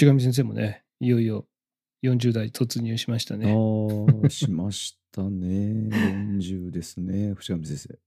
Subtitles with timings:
[0.00, 1.46] 淵上先生もね、いよいよ
[2.02, 3.52] 40代突入しましたね。
[3.52, 5.90] ああ、しましたね。
[6.38, 7.98] 40ですね、淵上先生。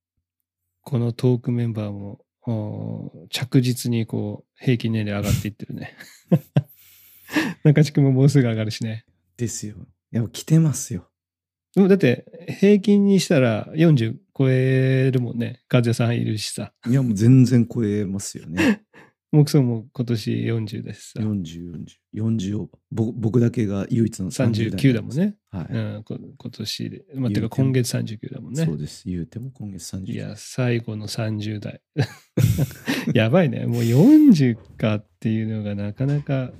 [0.81, 5.95] このトークメンバーもお着実にこう平均年齢上がっていってるね。
[7.63, 9.05] 中地君ももうすぐ上がるしね。
[9.37, 9.75] ですよ。
[10.11, 11.11] いや、来てますよ。
[11.75, 12.25] でもだって
[12.59, 15.61] 平均にしたら40超えるもんね。
[15.71, 16.73] 和也さんいるしさ。
[16.87, 18.83] いや、もう全然超えますよね。
[19.33, 21.19] 木も今年40ですさ。
[21.19, 22.77] 40、40、40オーバー。
[22.91, 25.17] ぼ僕だけが唯一の30代39だもん。
[25.17, 25.35] ね。
[25.49, 25.65] はい。
[25.69, 27.05] うん、こ今年で。
[27.15, 28.77] まあ、てか今月39だもんねそう。
[28.77, 29.03] です。
[29.07, 31.81] 言うても今月30いや、最後の30代。
[33.15, 33.65] やばいね。
[33.65, 36.51] もう40かっていうのがなかなか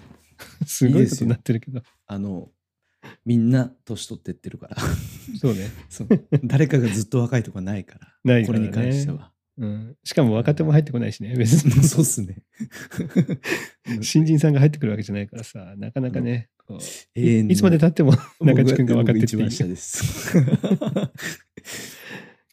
[0.66, 1.84] すごいことになってるけど。
[2.08, 2.50] あの、
[3.24, 4.78] みんな年取ってってるから。
[5.40, 5.70] そうね。
[5.90, 6.08] そう
[6.44, 8.14] 誰かがずっと若いとかないから。
[8.24, 9.33] ないからねこれに関しては。
[9.58, 11.36] うん、しかも若手も入ってこないしね。
[11.38, 11.84] 別に。
[11.84, 12.38] そうっすね。
[14.02, 16.80] 新人さんが入ってくるわけじゃないからさ、なかなかね、こう
[17.16, 20.38] 永遠のいつまで経っても中地君が分かってっていい僕一番下です。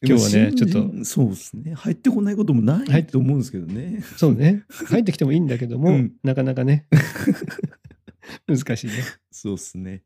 [0.03, 1.75] 今日はねちょっとそうですね。
[1.75, 4.03] 入ってこないこともな入っいと思うんですけどね。
[4.17, 4.65] そうね。
[4.87, 6.87] 入ってきてもいいんだけども、うんなかなかね、
[8.47, 8.93] 難しいね。
[9.31, 10.03] そうですね。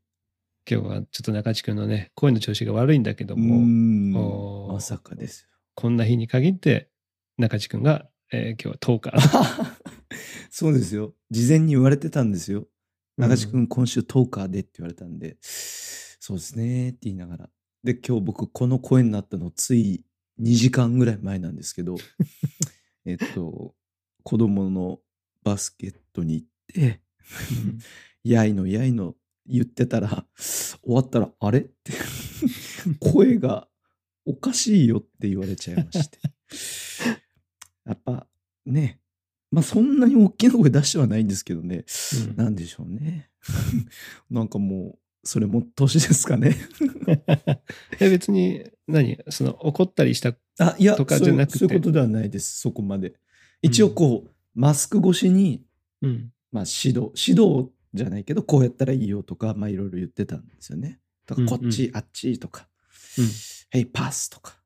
[0.68, 5.53] 今日はちょっと中地君のね、声の調子が悪いんだけどうも、まさかですよ。
[5.74, 6.88] こんな日に限って
[7.36, 9.78] 中地君が、えー今日は10日。
[10.50, 11.14] そうですよ。
[11.30, 12.68] 事前に言われてたんですよ。
[13.16, 17.50] 中地う君、今週10日でって言われたんで、そうですねって言いながら。
[17.82, 20.04] で、今日僕、この声になったの、つい
[20.40, 21.96] 2時間ぐらい前なんですけど、
[23.04, 23.74] えっと、
[24.22, 25.00] 子供の
[25.42, 27.00] バスケットに行って、
[28.22, 29.16] やいのやいの
[29.46, 31.60] 言ってたら、終わったら、あれ？
[31.60, 31.92] って、
[33.00, 33.68] 声が
[34.24, 36.18] おかしいよって言われちゃいまして。
[37.84, 38.26] やっぱ
[38.66, 39.00] ね、
[39.50, 41.84] まあそんなに大きな声出してはないんですけどね、
[42.28, 42.36] うん。
[42.36, 43.30] なんでしょうね。
[44.30, 46.56] なんかもう、それも年ですかね。
[48.00, 49.18] え別に何？
[49.30, 51.58] その怒ったりしたあ、いや、とかじゃなくて？
[51.58, 53.14] そういうことではないです、そこまで。
[53.62, 55.64] 一応こう、マスク越しに、
[56.02, 56.32] うん。
[56.50, 61.00] まあ指導、指導じゃないけど、こうやったらいいよとか、まあいろいろ言ってたんですよね。
[61.26, 62.68] だからこっち、うんあっちとか、
[63.18, 63.28] うん
[63.70, 64.56] ヘイパスとか。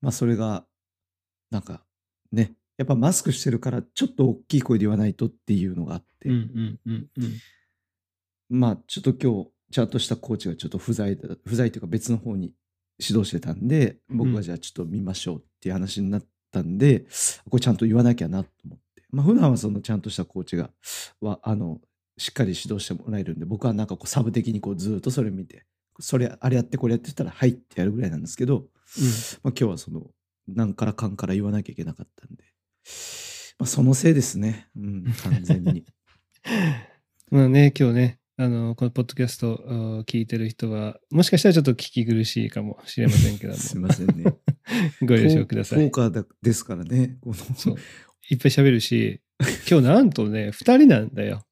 [0.00, 0.64] まあそれが、
[1.50, 1.82] なんか
[2.32, 7.32] ね、やっぱマスクしてるから、ちょっと大きい声で言わないとっていうのがあって、うんうんうんうん
[8.52, 12.52] まあちょっと今日、ちゃんとしたコーチがちょっと不在だ、不在というか別の方に
[12.98, 17.06] 指導してたんで、僕がじゃあちょっと見ましょうっていう話になったんで、
[17.48, 19.04] これちゃんと言わなきゃなと思って。
[19.10, 20.70] まあ普段はそのちゃんとしたコーチが、
[21.20, 21.80] は、あの、
[22.18, 25.64] しっかり指導してもらえるんで、僕はなんかこうサブ的にこうずっとそれ見て、
[26.00, 28.66] それ、あれやってこれやってたら、はいってやるぐらいなんですけど、
[29.42, 30.06] まあ今日はその、
[30.48, 32.44] なんからかんから言わなきゃいけなかったんで、
[33.58, 34.68] まあそのせいですね。
[34.76, 35.84] うん、完全に。
[37.30, 44.34] まあね、今日ね、あの、このポッドキャストを聞いてる人は、もしかしたらちょっと聞き苦しいかもしれませんけども、 すいませんね。
[45.06, 45.78] ご了承ください。
[45.78, 47.18] トーカーだですからね。
[47.20, 47.76] このそう。
[48.30, 49.20] いっぱい喋るし、
[49.70, 51.46] 今日なんとね、二人なんだよ。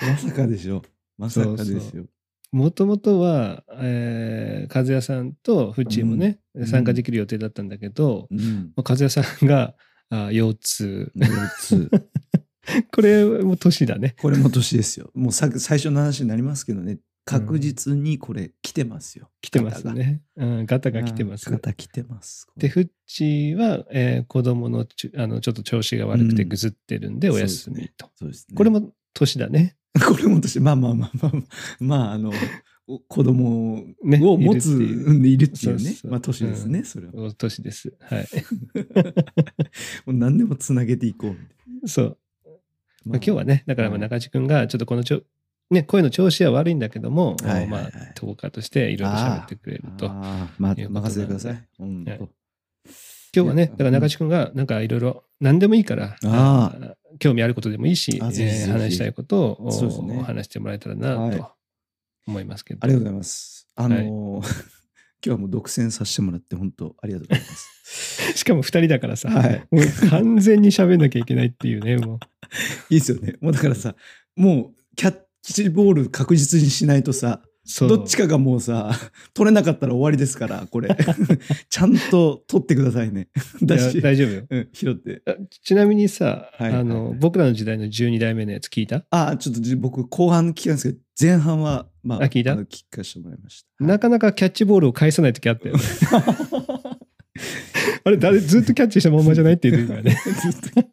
[0.00, 0.82] まさかでしょ。
[1.18, 2.06] まさかですよ。
[2.54, 8.72] もともとは、えー、和也さんとフッチーもね、うん参加できる予定だったんだけど、うん。
[8.76, 9.74] まあ和也さんが
[10.08, 11.12] あ腰痛。
[11.16, 11.28] 腰
[11.58, 11.90] 痛
[12.94, 14.14] これも年だね。
[14.22, 15.10] これも年ですよ。
[15.14, 19.30] もうさ最初の話になりますけどね、確実にこれ来てますよ。
[19.40, 20.22] 来てますね。
[20.36, 21.50] うん、ガタが来てます。
[21.50, 22.46] 肩来てます。
[22.56, 28.10] で、フッチーは、えー子供のちゅあのちょっと調子が悪くてうんぐずってるんでお休みと。
[28.14, 28.54] そうですね。
[28.54, 29.76] これ、も年だね。
[30.06, 31.32] これも年、まあまあまあまあ、
[31.80, 32.32] まあ、あの、
[32.86, 35.96] お 子供ねを持つ、いるっているっていうそうね。
[36.04, 37.12] まあ年ですね、うんそれは。
[37.14, 37.94] お年です。
[38.00, 38.28] はい。
[40.04, 41.34] もう何でもつなげていこ
[41.82, 42.18] うそう。
[43.06, 43.12] な。
[43.12, 45.22] まあ、今日はね、だから中地君がちょっとこのちょ、
[45.70, 50.06] ね、声の調子は悪いんだけども、はいはいはいまあ、10日としていろいろ喋ってくれると。
[50.06, 51.64] 今ああ、まあ、任せてください。
[51.78, 52.28] うんはい
[53.42, 61.52] 日はね、だから中地君がなんかいろいろ何でもいいから、ああ興味あることでもいいし、あぜひ話したいことをね話してもらえたらなはいと
[62.26, 62.80] 思いますけど。
[62.82, 63.68] ありがとうございます。
[63.76, 64.74] あのー
[65.26, 68.32] 今日はもう独占させてもらって本当ありがとうございます。
[68.36, 72.18] しかも2人だからさ、はいもう完全に喋んなきゃいけないっていうね、もう。
[72.92, 73.36] いいですよね。
[73.40, 73.96] もうだからさ、
[74.36, 77.42] もうキャッチボール確実にしないとさ、
[77.88, 78.90] どっちかがもうさ、
[79.32, 80.88] 取れなかったら終わりですから、これ。
[81.70, 83.28] ちゃんと取ってくださいね。
[83.62, 83.78] 大
[84.16, 84.42] 丈夫よ。
[84.50, 85.22] うん、拾って。
[85.26, 89.04] あちなみにさ、はいはいあの僕らの時代の12代目のやつ聞いた？
[89.10, 92.54] あ、ちょっとじ僕後半聞かんですけど、前半は、まあ、あ聞いた？
[92.54, 93.84] の聞かせてもらいました。
[93.84, 95.82] なかなかキャッチボールを返さない時あったよね。
[98.06, 100.16] あれ誰ずっとキャッチしたまんまじゃないっていう時がね。
[100.42, 100.88] ずっと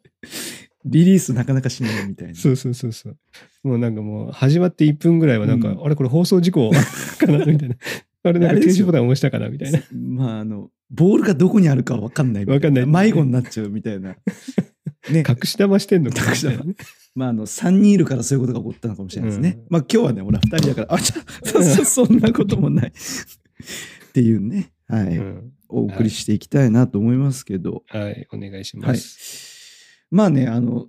[0.84, 2.34] リリースなかなかしないみたいな。
[2.34, 3.16] そうそうそうそう。
[3.62, 6.70] もうなんかもう始まって1分ぐらいはなんか、うんあれこれ放送事故
[7.18, 7.76] かなみたいな。
[8.24, 9.80] あれなんか停止ボタン押したかなみたいな。
[9.92, 14.16] まあ、あの、ボールがどこにあるかわかんないわかんない迷子になっちゃうみたいな。
[15.10, 15.24] ね。
[15.28, 16.72] 隠し玉してんのか隠し玉
[17.14, 19.58] まあ、あの、3人いるからそういうことが起こったのかもしれないですね。
[19.58, 22.88] うんまあ、今日はね、俺は2人だから、 あ、ちょそそんなこともない。
[22.88, 28.98] っていうね、はい、うんお送りしていきたいなと思いますけど、はい、お願いしはい
[30.12, 30.88] まあね、あの、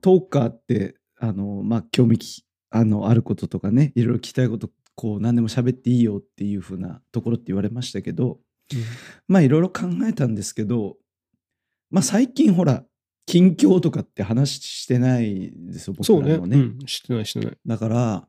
[0.00, 8.38] トーカーって、あの、まあ、興味きあのあることとかね、いろいろ聞きたいこと、こう、何でも喋っていいよっていう風なところって言われましたけど、
[9.28, 10.96] まあ、いろいろ考えたんですけど、
[11.90, 12.84] まあ、最近ほら、
[13.26, 16.34] 近況とかって話してないですよ、僕そうね。
[16.34, 16.56] らもね。
[16.58, 17.58] うん、してないしてない。
[17.66, 18.28] だから、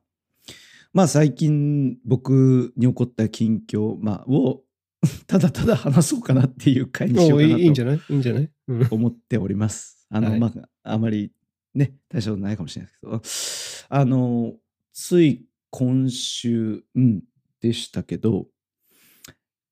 [0.94, 4.62] まあ最近僕に起こった近況、まあ、を
[5.28, 8.00] ただただ話そうかなっていう回にしようおいいいいんじかゃない？
[8.08, 8.50] いいんじゃない？
[8.68, 9.97] うんなと思っております。
[10.10, 10.40] あの、はい。
[10.40, 10.52] ま
[10.82, 11.32] あ、あまり
[11.74, 14.54] ね、大したことないかもしれないですけど、あの、
[14.92, 17.22] つい今週、うん、
[17.60, 18.46] でしたけど、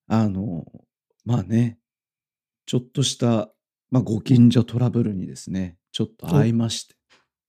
[0.08, 0.64] あの、
[1.24, 1.78] まあね、
[2.66, 3.50] ちょっとした、
[3.90, 6.94] まあ、ご近所トラブルにですね、ちょっと会いまして、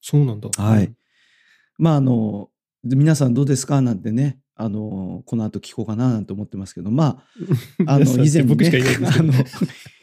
[0.02, 0.50] そうなんだ。
[0.56, 0.94] はい。
[1.78, 2.50] まあ、あの、
[2.84, 3.82] 皆さんどうですか？
[3.82, 7.24] なんてね、あの、この後聞こうかななんて思ってますけど、ま
[7.86, 9.20] あ、 あの、以前に僕しかねいないんですけど。
[9.20, 9.34] あの、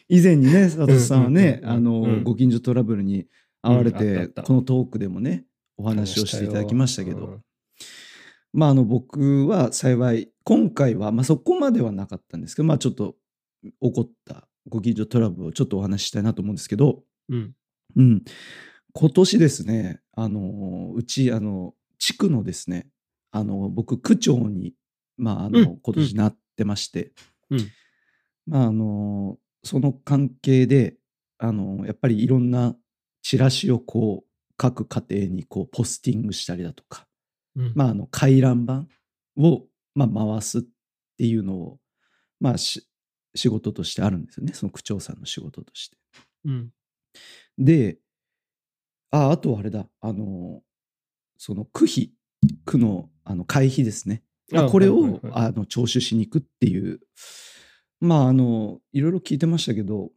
[0.09, 1.99] 以前にね、佐藤さんはね、うんうんうんうん。
[1.99, 2.25] あの、うん。
[2.25, 3.27] ご近所トラブルに
[3.63, 5.45] 遭われて、このトークでもね、
[5.77, 7.43] お話をしていただきましたけど、うん
[8.55, 13.17] まあ、あの、僕は幸い、今回は、まあ、そこまではなかったんですけど、まあ、ちょっと
[13.65, 17.53] 起こったご近所トラブルをちょっとお話ししたいなと思うんですけど、うん。
[17.97, 18.23] うん。
[18.93, 22.87] 今年ですね、あの、うち、あの、地区のですね、
[23.33, 24.75] あの、僕、区長に、
[25.17, 25.79] まあ、あの、うん。
[25.83, 27.11] 今年なってまして、
[27.51, 27.59] うん。
[28.47, 30.97] まあ、あの、その関係で、
[31.39, 32.77] あの、やっぱりいろんな
[33.23, 37.07] チラシをこう、各家庭にこう、ポスティングしたりだとか、
[37.57, 38.87] うんまあ、あの、回覧板
[39.37, 39.65] を、
[39.95, 40.63] まあ、回すっ
[41.19, 41.79] ていうのを、
[42.41, 42.87] まあ、し
[43.35, 44.53] 仕事としてあるんですよね。
[44.55, 45.97] その区長さんの仕事として。
[46.45, 46.71] うん。
[47.59, 47.99] で、
[49.11, 50.63] あ、あとはあれだ、あの、
[51.37, 52.13] その区費、
[52.65, 54.23] 区のあの会費ですね。
[54.55, 57.01] あこれを、あの徴収しに行くっていう、
[58.05, 60.11] まあ、あの、いろいろ聞いてましたけど、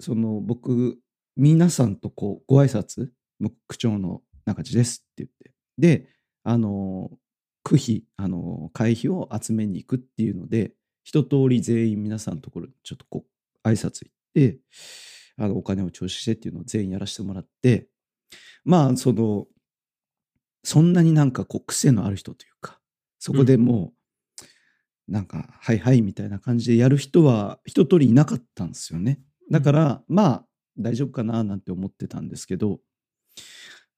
[0.00, 0.98] その僕、
[1.36, 6.08] 皆さんとこう、ご挨拶、も区長の中地ですって言って、で、
[6.42, 7.12] あの、
[7.62, 10.72] 区費、あの、会費を集めに行くっていうので、
[11.04, 13.24] 一通り全員皆さんのところにちょっとこ
[13.64, 14.58] う、挨拶行って、
[15.36, 17.86] あの、お金を徴収してっていうのを全員やらせてもらって、
[18.64, 19.46] まあ、その、
[20.64, 22.80] そんなになんかこう、癖のある人というか、
[23.20, 23.97] そこでもう、
[25.08, 29.20] なんか、はいはいみたいな感じでやる人は一通りいなかったんですよね。
[29.50, 30.46] だから、まあ、
[30.78, 32.80] 大丈夫かななんて思ってたんですけど、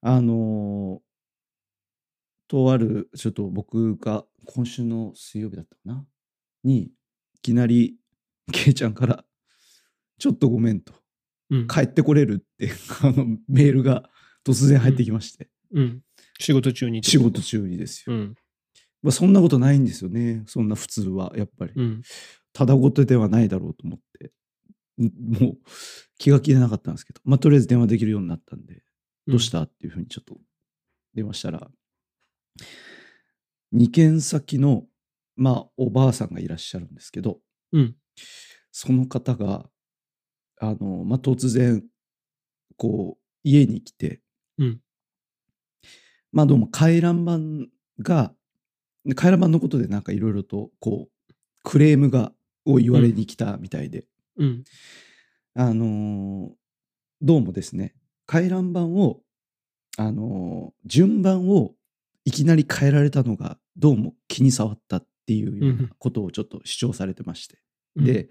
[0.03, 1.03] あの
[2.49, 6.07] とある、ちょっと僕が今週の水曜日だったかな？
[6.65, 6.93] に、い
[7.43, 7.97] きなり、
[8.53, 9.25] ケイちゃんから、
[10.19, 10.93] ちょっとごめんと、
[11.51, 11.69] うん。
[11.69, 12.73] 帰ってこれるって、
[13.03, 14.11] あの、メールが
[14.45, 16.03] 突然入ってきまして、うん。
[16.39, 17.05] 仕事中に。
[17.05, 17.41] 仕事。
[17.41, 18.17] 中にですよ。
[18.17, 18.35] うん。
[19.03, 20.43] まあ、そんなことないんですよね。
[20.47, 21.73] そんな普通は、やっぱり。
[21.75, 22.03] うん。
[22.53, 24.33] ただごとではないだろうと思って、
[25.03, 25.59] んもう
[26.19, 28.83] 気が気でなかったんですけど、まあ、とりあえず電話できるようになったんで、
[29.27, 30.37] どうしたっていうふうにちょっと
[31.15, 31.71] 電話したら、
[33.73, 34.85] 2軒先の、
[35.37, 37.39] まあ、おばあさんがいらっしゃるんですけど、
[37.73, 37.97] うん。
[38.73, 39.71] その方が、
[40.61, 41.85] あの、まあ、突然、
[42.77, 44.21] こう、家に来て、
[44.59, 44.81] うん
[46.33, 47.71] まあ、どうも回覧板
[48.03, 48.33] が、
[49.15, 52.33] 回覧板のことでなんかいろいろと、こう、クレームが、
[52.67, 54.05] を言われに来たみたいで、
[54.37, 54.65] うん。
[55.55, 56.51] あのー
[57.23, 57.95] どうもですね、
[58.27, 59.21] 回覧板を、
[59.99, 61.75] あのー順番を
[62.25, 67.59] いきなり変えられたのが、どうも気に障ったっていうようなことをちょっと主張されてまして。
[67.97, 68.29] うん、で、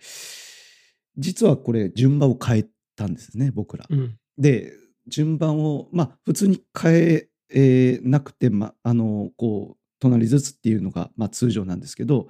[1.17, 3.85] 実はこれ、順番を変えたんですね、僕ら。
[3.89, 4.17] うん。
[4.37, 4.73] で、
[5.07, 12.27] 順番を、まあ、普通に変ええーなくて、ま、あの、こう、隣ずつっていうのが、まあ、通常なんですけど、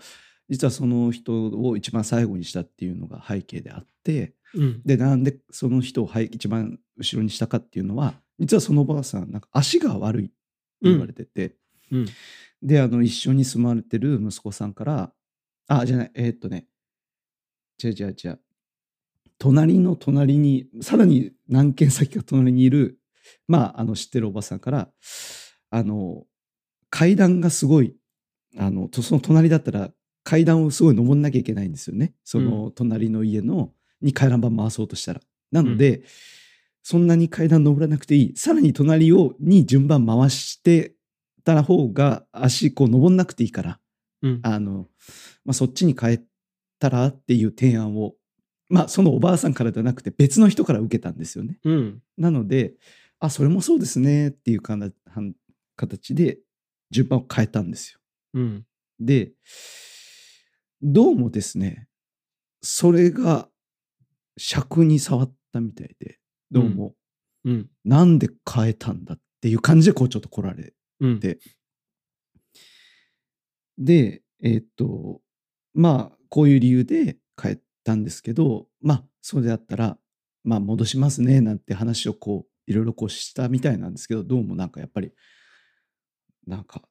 [0.49, 4.81] 実はその人を一番最後にしたっていうのが背景であって、うん。
[4.83, 10.33] で、なんでその人をはい一番後ろにしたかっていうのは、実はそのおばあさん、なんか足が悪いって
[10.81, 11.55] 言われてて、
[11.91, 12.05] うん。
[12.61, 15.13] で、あの、一緒に住まれてる息子さんから、
[15.67, 16.65] あ、じゃない、えーっとね、
[17.83, 18.39] 違う違う違う、
[19.37, 22.99] 隣の隣に、さらに何軒先か隣にいる、
[23.47, 24.89] まあ、あの、知ってるおばさんから、
[25.69, 26.25] あの、
[26.89, 27.95] 階段がすごい、
[28.57, 29.91] あの、とその隣だったら
[30.23, 32.13] 階段をすごい登んなきゃいけないんですよね。
[32.23, 35.21] その隣の家の、に回覧板回そうとしたら。
[35.51, 36.03] なので、
[36.83, 38.35] そんなに階段登らなくていい。
[38.35, 40.93] さらに隣を、に順番回して
[41.43, 43.79] た方が、足こう登んなくていいから、
[44.21, 44.39] うん。
[44.43, 44.87] あの、
[45.45, 46.21] まあ、そっちに変え
[46.79, 48.15] たらっていう提案を、
[48.69, 51.59] まあ、そのおばあさんからじゃなくて別の人から受けたんですよね。
[51.63, 52.01] うん。
[52.17, 52.73] なので、
[53.19, 56.39] あ、それもそうですねっていう形で
[56.91, 57.99] 順番を変えたんですよ。
[58.33, 58.65] うん。
[58.99, 59.31] で、
[60.81, 61.87] どうもですね、
[62.61, 63.49] それが
[64.37, 66.19] 尺に触ったみたいで、
[66.51, 66.95] どうも、
[67.45, 67.69] うん。
[67.85, 71.19] なんで変えたんだっていう感じでこうちょっと来られうん。
[71.19, 71.39] で
[73.79, 75.21] で、えーっと、
[75.73, 79.97] まあ、こういう理由で帰ったんですけど、まあ、そうであったら、
[80.43, 85.11] まあ、戻しますね、なんて話をこう、いろいろこうしたみたいなんですけど、どうもなんかやっぱり、
[86.49, 86.81] なんか、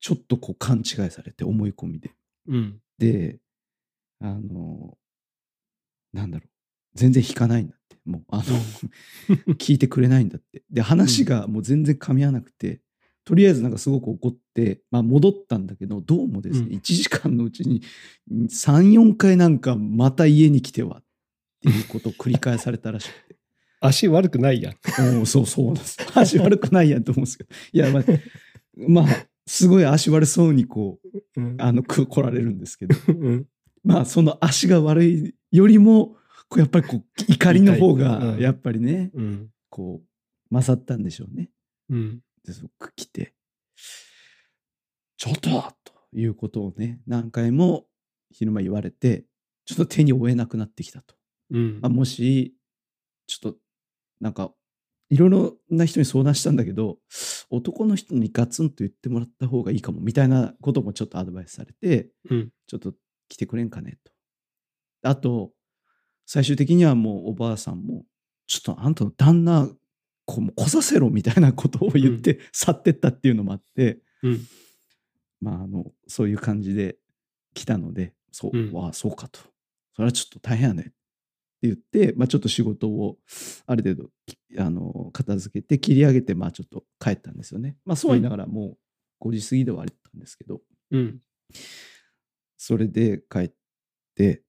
[0.00, 2.12] ちょっとこう勘違いされて、思い込みで。
[2.46, 2.80] うん。
[2.98, 3.38] で、
[4.20, 4.96] あの、
[6.12, 6.48] なんだろう、
[6.94, 7.96] 全然弾かないんだって。
[8.04, 8.44] もう、あの、
[9.56, 10.62] 聞いてくれないんだって。
[10.70, 12.80] で、話がもう全然噛み合わなくて、
[13.24, 17.82] とりあえずなんかすごく怒って、まあ戻ったんだけど、どうもですね、うん1時間のうちに
[18.30, 21.04] 3、4回なんかまた家に来てはっ
[21.60, 23.29] ていうことを繰り返されたらしくて。
[23.80, 24.72] 足悪くないやん。
[24.72, 25.96] おーそうそうです。
[26.14, 27.50] 足悪くないやんと思うんですけど。
[27.72, 28.04] いや、まあ、
[28.76, 31.00] まあ、すごい足悪そうにこ
[31.36, 31.56] う、うん。
[31.58, 33.46] あの、く来られるんですけど、うん。
[33.82, 36.16] まあ、その足が悪いよりも、
[36.48, 39.50] こうやっぱりこう、怒りの方が、うんやっぱりね、うん。
[39.70, 41.50] こう、勝ったんでしょうね。
[41.88, 42.20] うん。
[42.44, 43.34] で、そく来て、
[45.16, 45.50] ちょっと
[45.84, 47.86] ということをね、何回も
[48.30, 49.24] 昼間言われて、
[49.64, 51.14] ちょっと手に負えなくなってきたと。
[51.50, 51.90] うんまあ、。
[51.90, 52.54] もし、
[53.26, 53.58] ちょっと、
[54.20, 54.52] なんか、
[55.08, 56.98] いろいろな人に相談したんだけど、
[57.50, 62.50] 男の人にガツンと言ってもらった方がいいかも、みたいなこともちょっとアドバイスされて、うん。
[62.66, 62.94] ちょっと
[63.28, 64.12] 来てくれんかねと。
[65.02, 65.50] あと、
[66.26, 68.04] 最終的にはもうおばあさんも、
[68.46, 69.68] ちょっとあんたの旦那、
[70.26, 74.46] こうもう来させろみたいなことを言って去ってったっていうのもあって、うん。
[75.40, 76.98] まあ、あの、そういう感じで
[77.54, 79.40] 来たので、そう、うんわあ、そうかと。
[79.96, 80.92] それはちょっと大変やね
[81.62, 83.18] 言って、まあ、ちょっと仕事を
[83.66, 87.76] ある程度、きあの、片付けて、切り上げて、まあ、ちょっと帰ったんですよね。
[87.84, 88.76] まあ、そうは言いながら、も
[89.20, 91.18] う5時過ぎではあったんですけど、うん。
[92.56, 93.52] それで帰っ
[94.14, 94.42] て、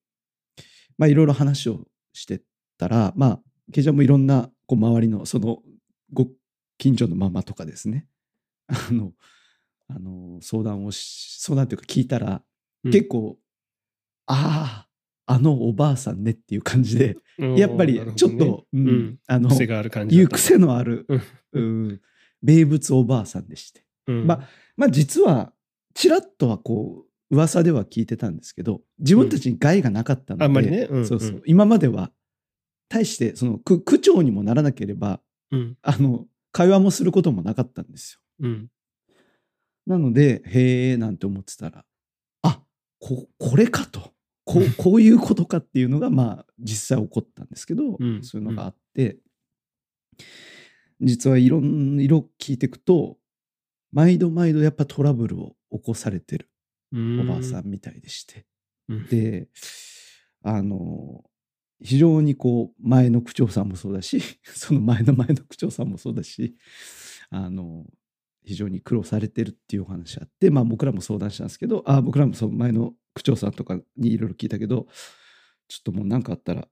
[0.97, 2.41] まあ、いろいろ話をして
[2.77, 3.41] たら、まあ、
[3.71, 5.59] ケイちゃんもいろんな、こう、周りの、その、
[6.13, 6.27] ご
[6.77, 8.07] 近所のママとかですね、
[8.67, 9.13] あの、
[9.87, 12.43] あの、相談をし、相談というか聞いたら、
[12.83, 13.37] うん結構、
[14.25, 14.90] ああ、
[15.31, 21.07] あのおばあさんねっていう感じで、やっぱりちょっと、うんうんあの、癖がある感じう癖のある、
[21.53, 22.01] うん、
[22.41, 23.85] 名物おばあさんでして。
[24.07, 24.27] うん。
[24.27, 25.53] まあ、まあ実は、
[25.93, 31.43] ちらっとはこう、噂では聞いてたんですけど、自分たちに害がなかったので、あんまりねうんそうそうう。
[31.45, 32.11] 今までは、
[32.89, 35.21] 対して、その、区区長にもならなければ、
[35.51, 35.77] うん。
[35.81, 38.47] あの、会話もすることもなかったんですよ。
[38.47, 38.67] うん。
[39.87, 41.85] なので、へえ、なんて思ってたら、
[42.41, 42.61] あ、
[42.99, 44.11] こ、これかと。
[44.45, 49.19] こう、 こういうことかっていうのが、まあ、実際起こったんですけど、うんそういうのがあって、
[51.01, 53.17] 実はいろんな色聞いていくと、
[53.91, 56.49] 毎度毎度やっぱトラブルを起こされてる
[56.93, 58.45] おばあさんみたいでして。
[58.87, 59.07] うん。
[59.07, 59.49] で、
[60.43, 61.23] あの、
[61.81, 66.55] 非常にこう、前の区長さんもそうだし、 その前の前の区長さんもそうだし、
[67.29, 67.85] あの、
[68.43, 74.87] 非常に苦労されてるっていうお話あって、まあ僕らも相談したんですけど、あ僕らもその前の区長さんとかにいろいろ聞いたけど、
[75.67, 76.67] ちょっともう何かあったら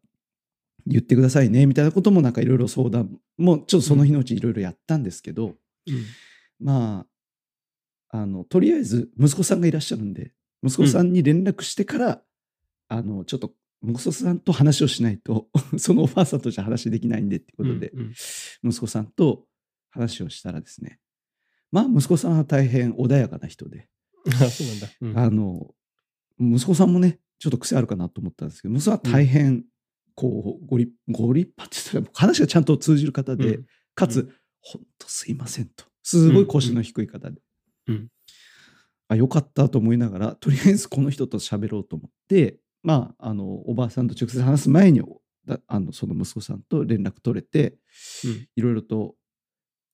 [0.86, 5.56] 言ってくださいね、みたいなこともなんかいろいろ相談も、ちょっとその日のうちいろいろやったんですけど、
[5.88, 6.06] うん
[6.60, 7.06] ま
[8.12, 12.22] あ、あの、とりあえず息子さんがいらっしゃるんで、息子さんに連絡してから、
[12.90, 13.54] あの、ちょっと
[13.84, 18.14] 息子さんと話をしないと、 そのおばあさんとじゃ話できないんでってことで、うんうん
[18.62, 19.46] 息子さんと
[19.92, 21.00] 話をしたらですね、
[21.72, 23.88] まあ、息子さんは大変穏やかな人で、
[24.28, 24.88] あ、そうなんだ。
[25.02, 25.74] うんあの、
[26.40, 29.64] 息子さんもね、ちょっと癖あるかなと思ったんですけど、息子は大変、
[30.16, 33.66] こう、ご立ご立派って言ったら、話がちゃんと通じる方で、うん
[33.96, 35.84] かつ、うほんとすいませんと。
[36.04, 37.42] すごい腰の低い方で。
[37.88, 38.08] うん
[39.10, 45.02] あ、よかったと思いながら、とりあえずこの人と喋ろうと思って、まあ、あの、おばあさんと直接話す前に、
[45.46, 47.78] だあのその息子さんと連絡取れて、
[48.24, 49.16] うんいろいろと、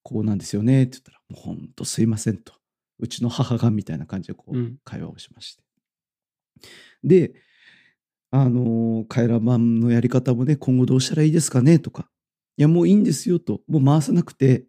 [0.04, 2.54] こうなんですよねって言ったら、もうほんとすいませんと。
[3.00, 5.64] うちの母がみたいな感じでこう、うん会話をしまして。
[7.04, 7.34] で、
[8.32, 12.10] あの、回覧板のやり方もね、今後どうしたらいいですかねとか、
[12.58, 14.66] いや、もういいんですよと、もう回さなくて、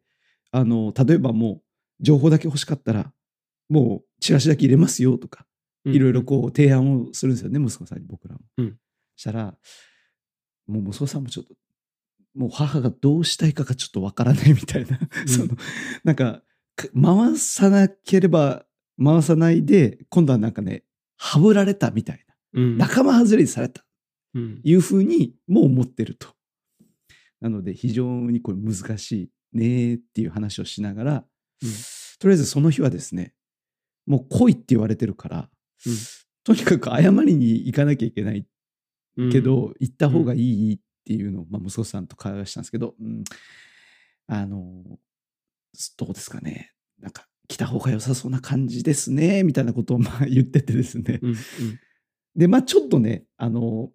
[0.51, 1.63] あの、例えばもう、
[2.01, 3.13] 情報だけ欲しかったら、
[3.69, 5.47] もうチラシだけ入れますよとか、
[5.85, 8.41] いろいろこう提案をするんですよね、息子さんに僕らも。
[8.59, 8.77] うん。
[9.17, 9.57] したら、
[10.67, 11.55] もう息子さんもちょっと、
[12.35, 15.57] もう母がどうしたいかがちょっとわからない みたいな、その
[16.05, 16.43] なんか
[16.77, 18.67] か回さなければ
[19.03, 20.85] 回さないで今度はなんかね
[21.17, 22.79] はぶられたみたいうん。
[22.79, 23.85] な仲間外れにされた。
[24.35, 24.61] うん。
[24.65, 26.29] いうふうにもう思ってると。
[27.41, 31.15] なので非常にこれ難しいねっていう話をしながら、
[31.63, 31.71] うん。
[32.19, 33.35] とりあえずその日はですね
[34.07, 35.51] もう来いって言われてるから、
[35.87, 35.97] うん。
[36.45, 38.47] とにかく謝りに行かなきゃいけない
[39.17, 39.33] うん。
[39.33, 43.25] けど、行った方がいいっていうのを、まあ、息子さんと会話したんですけど、うん、
[44.27, 44.83] あの
[45.97, 46.73] どうですかね。
[46.99, 51.37] なんか来た方が良さそうな感じですねみたいなことをまあ言っててですね、うん
[52.35, 53.91] でまあちょっとねあの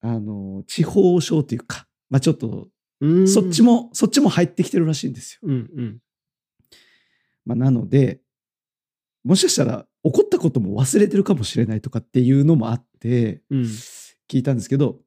[0.00, 2.68] あの地方症というか、まあ、ちょっと
[3.00, 3.28] うん。
[3.28, 5.40] そっちも、そっちも入ってきてるらしいんですよ。
[5.44, 5.98] うんうん。
[7.44, 8.20] まあ、なので
[9.22, 13.60] もしかしたら怒ったことも忘れてるかもしれないとかっていうのもあってうん。
[14.30, 15.00] 聞いたんですけど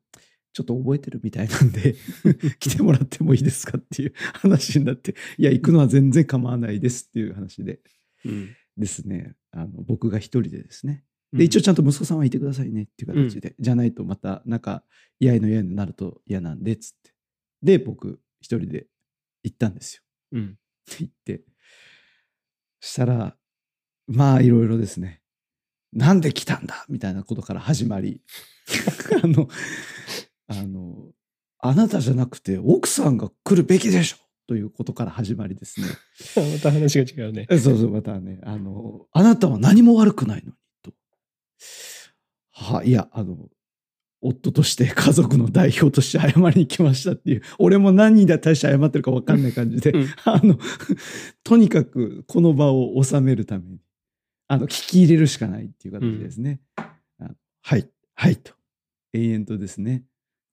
[0.58, 1.94] ちょっと覚えてるみたいなんで
[2.58, 7.80] 来てもらってもいいですかっていう話になっていや行くのは全然構わないですっていう話で
[8.26, 9.36] うんですね。
[9.52, 11.04] あの僕が一人でですね。
[11.32, 14.84] で一応ちゃんと息子さんはいてくださいねっていう形で、じゃないとまたなんか
[15.20, 17.14] 嫌いの嫌になると嫌なんでっつって。
[17.62, 18.88] で僕一人で
[19.44, 20.04] 行ったんですよ。
[20.32, 20.58] うん。
[21.00, 21.44] 行って。
[22.80, 23.38] そしたら
[24.08, 25.22] まあいろいろですね。
[25.94, 28.22] なんで来たんだみたいなことから始まり。
[29.24, 29.48] あの
[30.48, 31.12] あの
[31.60, 35.88] あなたじゃなくて奥さんが来るべきでしょということから始まりですね
[36.54, 37.48] また話が違うね。
[37.50, 40.94] えそうそう、またね、あの、あなたは何も悪くないのに、と。
[42.52, 43.50] は、いや、あの、
[44.22, 50.58] 夫として家族の代表として謝りに来ましたっていう、俺も何人で対して謝ってるか分かんない感じで、うん あの、
[51.44, 53.80] とにかくこの場を収めるために、
[54.48, 56.62] あの、聞き入れるしかないっていう形ですね。
[56.78, 56.96] あ
[57.62, 58.54] はい、はい、と。
[59.14, 60.06] 永遠とですね、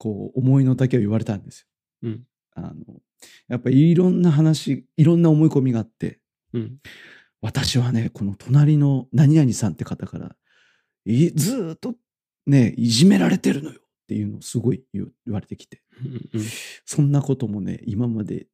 [0.05, 1.67] こう、思いの丈を言われたんですよ。
[2.03, 2.25] うん。
[2.55, 2.75] あの、
[3.49, 6.21] やっぱりいろんな話、いろんな思い込みがあって、
[6.53, 6.77] うん。
[7.41, 10.37] 私はね、この隣の何々さんって方から、
[11.07, 11.95] いずーっと
[12.47, 16.43] ね、いじめられてるのよっていうのをすごい言われてきて、うん
[16.85, 18.47] そんなこともね、今まで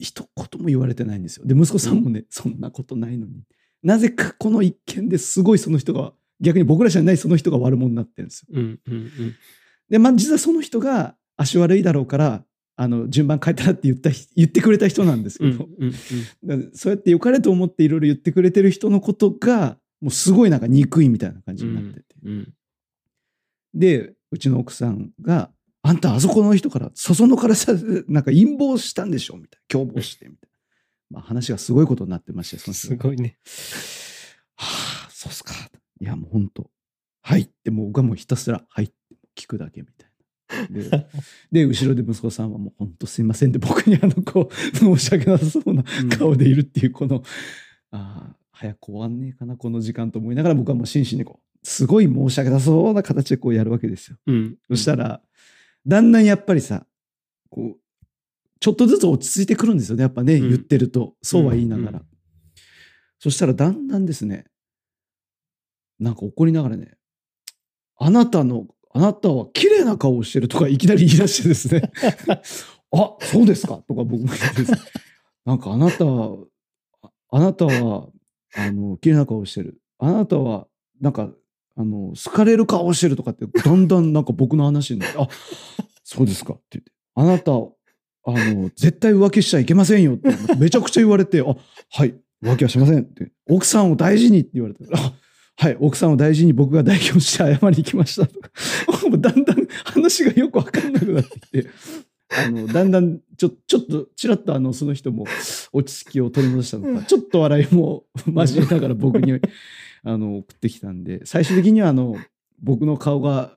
[0.00, 1.44] 一言も言われてないんですよ。
[1.44, 3.42] で、息子さんもね、そんなことないのに、
[3.82, 8.48] なぜかこの一件ですごいその人が、逆に僕らじゃないその人が悪者になってるんですよ。
[8.52, 9.34] うんうん
[9.88, 12.44] で、まあ実はその人が足悪いだろうから、
[12.76, 15.92] あの、順番変えたらって言った人、言ってくれた人なんですけど、うんうん
[16.44, 22.52] だからそうやって良かれと思っていろいろ言ってくれてる人のことがもうすごいなんか憎いみたいな感じになってて、うん
[23.74, 25.50] でうちの奥さんが
[25.82, 27.72] 「あんたあそこの人からそそのからさ
[28.06, 29.64] なんか陰謀したんでしょ」みたいな。
[29.68, 30.50] 共謀してみたい
[31.10, 33.36] な、まあ、話がすごいことになってましてそのすごいね。
[34.54, 35.54] はあそうっすか。
[36.00, 36.70] いやもう本当
[37.22, 40.14] はいってもう僕はもうひたすら「はい」って聞くだけみたいな。
[40.68, 41.06] で
[41.50, 45.82] で後ろで息子さんはもう本当すいませんって僕にあのこう申し訳なさそうな
[46.16, 47.22] 顔でいるっていうこの、
[47.90, 54.16] ああ早く終わんねえかなこの時間と思いながら僕はもう真摯にこうすごい申し訳なさそうな形でこうやるわけですよ。
[54.26, 54.56] うん。
[54.68, 55.20] そしたら
[55.86, 56.86] だんだんやっぱりさ
[57.50, 57.80] こう
[58.60, 60.48] ちょっとずつ落ち着いてくるんですよねやっぱね、うん。
[60.50, 61.14] 言ってると。
[61.22, 62.04] そうは言いながら、うん。
[63.18, 64.44] そしたらだんだんですね
[65.98, 66.92] なんか怒りながらね
[67.96, 68.66] あなたの
[68.96, 71.90] あなたは綺麗な顔をしてるとかいきなり言い出してですね。
[72.92, 74.78] あそうですかとか僕も言ってですね。
[75.44, 76.38] なんかあなたは
[77.02, 78.08] ああなたは
[78.54, 79.80] あの綺麗な顔をしてる。
[79.98, 80.68] あなたは
[81.00, 81.28] なんか
[81.76, 85.28] あの好かれる顔をしてるとかってだんだんなんか僕の話になってあ
[86.04, 86.92] そうですかって言って。
[87.16, 87.56] あなたあ
[88.26, 91.56] の絶対浮気しちゃいけませんよってめちゃくちゃ言われてあ
[91.90, 93.32] はい浮気はしませんって。
[93.48, 95.14] 奥さんを大事にって言われてあ
[95.56, 98.50] はい奥さんを大事に僕が代表して謝りに来ましたとか。
[99.08, 101.68] もうだんだん話がよく分かんなくなってきて。
[102.36, 105.26] あのだんだんちょちょっとちらっとあのその人も
[105.72, 107.06] 落ち着きを取り戻したのか。
[107.06, 109.38] ちょっと笑いも交えながら僕に
[110.02, 111.24] あの送ってきたんで。
[111.24, 112.16] 最終的にはあの
[112.60, 113.56] 僕の顔が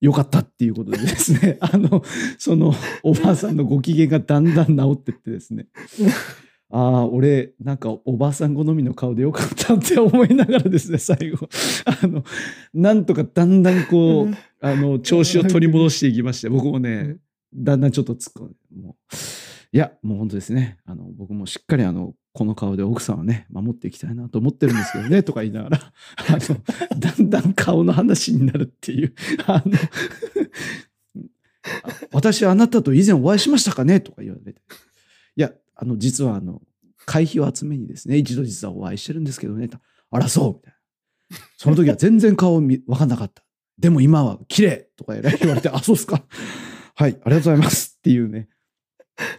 [0.00, 1.58] 良かったっていうことでですね。
[1.60, 2.02] あの
[2.38, 5.66] そのおばあさんのご機嫌がだんだん治ってってですね
[6.70, 11.48] ああ俺なんかおばあさん好みの顔でよかったって思いながらですね最後。
[11.86, 12.24] あの
[12.74, 17.18] なんとかだんだんこうあの調子を取り戻していきまして僕もね
[17.54, 19.16] だんだんちょっと突っ込んでもう
[19.72, 20.78] いやもう本当ですね。
[20.84, 25.92] あの僕もしっかりあのこの顔で奥さんはね守っていきたいなと思ってるんですけどね とか言いながらあ
[26.32, 29.14] のだんだん顔の話になるっていう
[29.46, 29.72] あの
[31.84, 34.00] あ私あなたと以前お会いしましたかね？
[34.00, 34.60] とか言われて。
[35.36, 36.60] いやあの実はあの
[37.04, 39.78] 会費を集めにですね一度実はお会いしてるんですけどねと
[40.10, 40.76] あらそうみたいな。
[41.56, 43.42] その時は全然顔見分かんなかった。
[43.78, 46.22] でも今は綺麗とか言われてあそうっすか。
[46.94, 48.48] はいありがとうございますっていうね。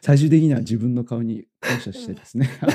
[0.02, 2.74] 最終的には自分の顔に感謝してですね、あの、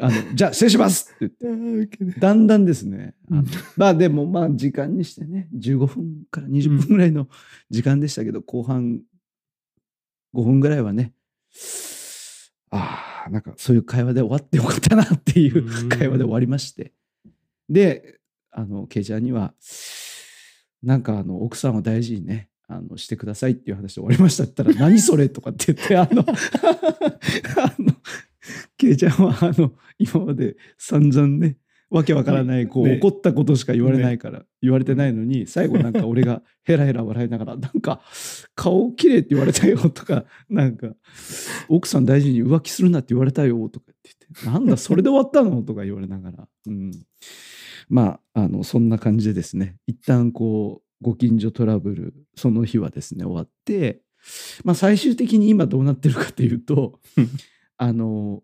[0.06, 3.46] あのじゃあ失礼しますって言って、だんだんですね、あのうん。
[3.76, 7.28] まあでもまあ時間にしてね、15分から20分ぐらいの
[7.70, 9.02] 時間でしたけど、後半
[10.34, 11.12] 5分ぐらいはね、
[12.70, 16.92] ああ、なんかそういう会話で終わってよかったなっていううん会話で終わりまして。
[17.68, 18.18] で、
[18.50, 19.54] あの、ケイちゃんには、
[20.82, 27.94] なんかあの、奥さんを大事にね、あの、してくださいっていう話で終わりましたって言ったら、 何それとかって言って、あの、 あの、
[28.76, 31.58] ケイちゃんはあの、今まで散々ね、
[31.94, 32.98] わけわからない、こう、ね。
[32.98, 38.02] 怒ったことしか言われないから、言われてないのに、最後なんか俺が ヘラヘラ笑いながら、なんか、
[38.56, 40.92] 顔綺麗って言われたよとか、 なんか、
[41.68, 44.10] 奥さん大事に浮気するなって言われたよとかって
[44.42, 46.90] 言って、なんだ、それで終わったのとか言われながら、うん。
[47.88, 54.00] まあ、あの、そんな感じでですね、一旦こう、ご近所トラブル、その日はですね、終わって、
[54.64, 57.28] まあ、最終的に今どうなってるかというとうん、
[57.76, 58.42] あの、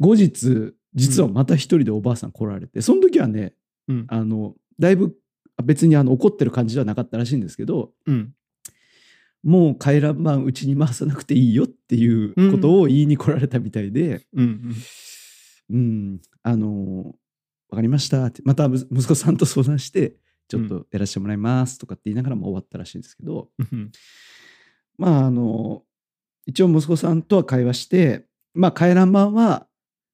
[0.00, 3.54] 後日、実はまた一人でおばあさん来られて、その時はね、
[3.88, 4.04] うん。
[4.08, 5.16] あの、だいぶ
[5.62, 8.34] 別にあの怒ってる感じではなかったらしいんですけど、うん。
[9.42, 14.74] もう回覧板うちに回さなくていいよっていうことを言いに来られたみたいで、うん。
[15.70, 17.14] うん、あの、
[17.70, 20.16] わかりましたって、またむ息子さんと相談して、
[20.48, 23.90] ちょっとやらせてもらいますとかって言いながらも終わったらしいんですけど、うん。
[24.98, 25.82] まあ、あの、
[26.46, 29.66] 一応息子さんとは会話して、まあ、回覧板は、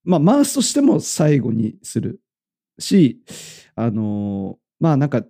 [0.09, 2.21] まあ、回すとしても最後にする
[2.79, 3.23] し、
[3.75, 5.23] あの、まあ、なんか、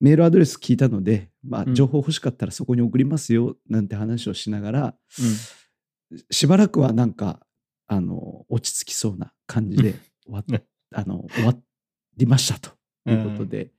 [0.00, 1.74] メールアドレス聞いたので、まあ、うん。
[1.74, 4.94] 情報欲しかったらそこに送りますよ、なんて話をしながら、
[6.30, 7.40] しばらくはなんか、
[7.88, 10.44] あの、落ち着きそうな感じで終わ
[10.94, 11.56] あの終わ
[12.16, 12.70] りましたと
[13.10, 13.72] いうことで、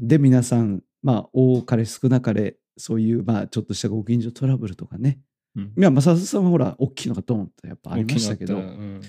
[0.00, 5.18] で、皆さん、まあ、多かれ少なかれ、そういう、まあ、ちょっとしたご近所トラブルとかね、
[5.56, 5.72] うん。
[5.76, 9.00] いや、正里さんはほら、大きいのがドンとやっぱありましたけど、うん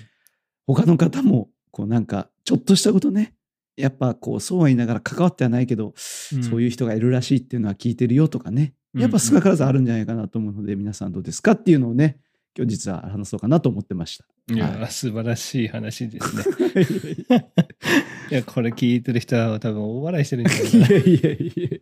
[0.66, 3.34] 他の方も、こうなんか、ちょっとしたことね、
[3.76, 12.18] やっぱこう、そうは言いながら関わってはないけど、そういう人がいるらしいっていうのは聞いてるよとかね、やっぱ少なからずあるんじゃないかなと思うので、皆さんどうですかっていうのをね、
[12.56, 14.24] 今日実は話そうかなと思ってました。
[14.54, 17.50] いや、は素晴らしい話ですね。
[18.30, 20.86] いや、これ聞いてる人は多分大笑いしてるんじゃないかな。
[20.86, 21.78] いやいやいや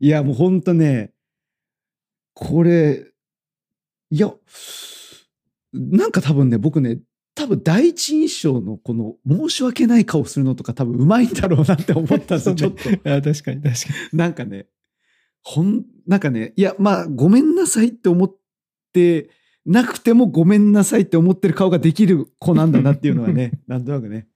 [0.00, 1.12] いや、もうほんとね、
[2.34, 3.06] これ、
[4.10, 4.32] いや、
[5.72, 7.00] なんか多分ね、僕ね、
[7.34, 12.90] 多分第一印象のこの申し訳ない顔するのとか多分うまいんだろうなって思ったんですよ、ちょっと。
[12.90, 13.72] あ確かに確か
[14.12, 14.66] なんかね、
[15.42, 18.36] ほん、なんかね、いや、まあ、ごめんなさいって思っ
[18.92, 19.30] て
[19.64, 24.26] なくてもごめんなさいって思ってる顔ができる子なんだなっていうのはね、 なんとなくね、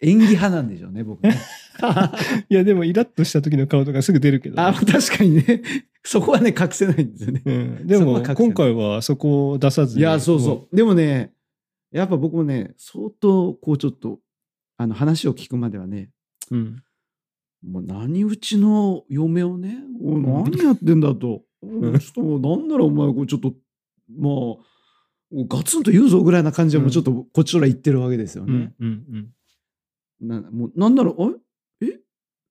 [0.00, 1.38] 演技派なんでしょうね、僕ね。
[1.80, 2.44] に。
[2.48, 5.62] いや、でもイラッとした時の顔とかすぐ出るけどね、あ、確かにね、
[6.04, 7.42] そこはね、隠せないんですよね。
[7.44, 10.00] うん、でも今回はそこを出さずに。
[10.00, 10.76] いや、そうそう。
[10.76, 11.32] でもね、
[11.92, 14.18] やっぱ僕もね、相当、こうちょっと、
[14.76, 16.10] あの話を聞くまではね、
[16.50, 16.56] う。
[16.56, 16.82] うん。
[17.62, 21.42] もう何うちの嫁をね、おい何やってんだと。
[21.66, 23.52] んちょっとなんならお前、こうちょっと、
[24.18, 28.72] まあ、ガツンと言うぞぐらいな感じでもうちょっとこっちとら言ってるわけですようんね。
[28.80, 29.28] うん
[30.22, 31.34] なもうなんなら、あれ？
[31.34, 31.49] え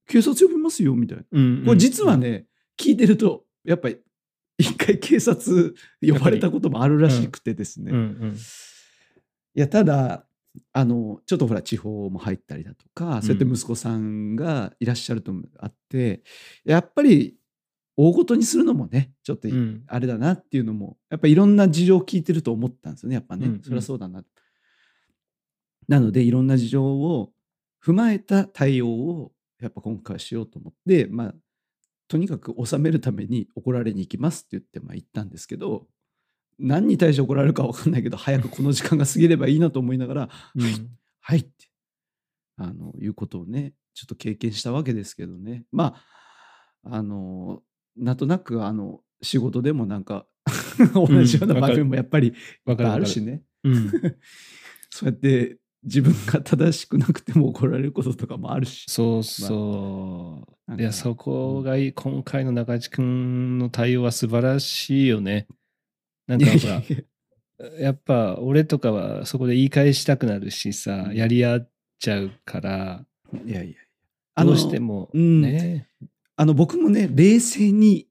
[0.09, 1.23] 警察呼びますよみたいな。
[1.31, 1.65] うんうん。
[1.65, 2.45] これ実はね、
[2.77, 3.99] 聞いてると、やっぱり
[4.57, 7.91] 一回警察呼ばれたこともあるらしくてですね。
[7.91, 8.35] うんうん。
[8.35, 10.25] いや、ただ、
[10.73, 16.23] あの、ちょっとほら、地方も入ったりだとか、そうやって息子さんがいらっしゃるともあって、
[16.65, 17.35] やっぱり、
[17.95, 19.49] 大ごとにするのもね、ちょっと
[19.87, 23.45] あれだなっていうのも、やっぱいろんな事情を聞いてると思ったんですよね、やっぱね。
[23.45, 24.23] うんうんそりゃそうだな。
[25.87, 27.31] なので、いろんな事情を
[27.83, 31.33] 踏まえた対応を、やっぱ今回はしようと思って、まあ、
[32.07, 35.87] とにかく収めるために怒られに行きますって言って、まあ、言ったんですけど、
[36.57, 40.89] 何に対して怒られるか分かんないけど、早くこの時間が過ぎればいいなと思いながら、うん
[41.21, 41.49] はいって、
[42.57, 45.65] あの、いうことをね、ちょっと経験したわけですけどね。
[45.71, 45.95] ま
[46.83, 47.61] あ、あの、
[47.95, 50.25] なんとなく、あの、仕事でもなんか、
[50.95, 52.33] 同じような場面もやっぱり
[52.65, 53.43] あるしね。
[53.63, 53.91] うん。
[54.89, 58.85] そうやって自分が正しくなくても怒られることとかもあるし。
[58.87, 60.53] そうそう。
[60.67, 61.77] なんかいや、そこが。
[61.77, 65.47] 今回の中地君の対応は素晴らしいよね。
[66.27, 66.81] なんかほら、
[67.79, 73.05] やっぱ俺とかはそこで言い返したくなるしさ、うんやり合っちゃうから、
[73.45, 74.43] いやいや。
[74.43, 75.87] どうしてもうんね。
[76.35, 78.07] あの僕もね冷静に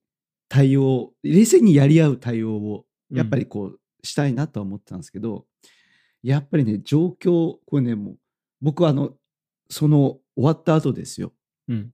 [0.48, 5.46] 対応冷静にやり合う対応をやっぱりこうしたいなとは思ってたんですけど、
[6.22, 8.18] やっぱりね状況これねもう
[8.60, 9.12] 僕はあの
[9.70, 11.32] その終わった後ですよ
[11.68, 11.90] うん。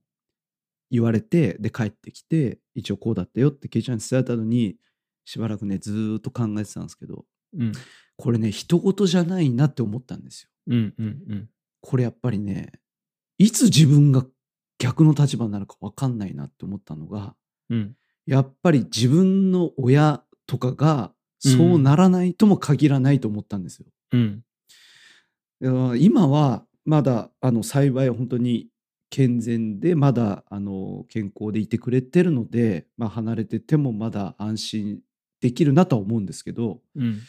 [0.91, 4.75] 言われてで帰ってきて一応こうだったよってケイちゃんに伝えたのに
[5.25, 7.25] しばらくねずーっと考えてたんですけど
[7.57, 7.71] うん。
[8.17, 10.49] これね人事じゃないなって思ったんですよ。
[10.67, 11.49] うんうんうん。
[11.81, 12.71] これやっぱりね
[13.37, 14.25] いつ自分が
[14.77, 17.35] 逆の立場になるか分かんないなって思ったのが
[17.69, 17.95] うん。
[18.25, 23.87] やっぱり自分の親とかがそうならないとも限らないと思ったんですよ。
[25.61, 26.01] うん。
[26.01, 28.67] 今はまだあの幸い本当に
[29.09, 34.99] 健全でまだあの健康でいてくれてるので、まあ、離れててもまだ安心
[35.41, 37.21] できるなとは思うんですけどうん。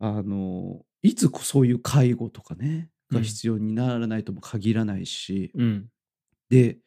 [0.00, 5.86] あのいつそういう介護とかねうんが必要にならないとも限らないし、うん。
[6.50, 6.78] で、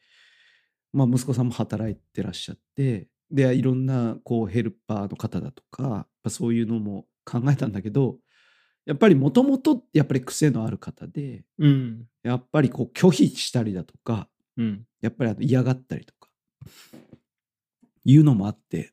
[0.92, 8.18] まあ、息子さんも働いてらっしゃってでいろんなこうヘルパーの方だとかそういうのも考えたんだけど
[8.84, 12.06] やっぱりもともとやっぱり癖のある方でうん。
[12.22, 14.86] やっぱりこう拒否したりだとかうん。
[15.00, 16.28] やっぱりあの嫌がったりとか
[18.04, 18.92] いうのもあって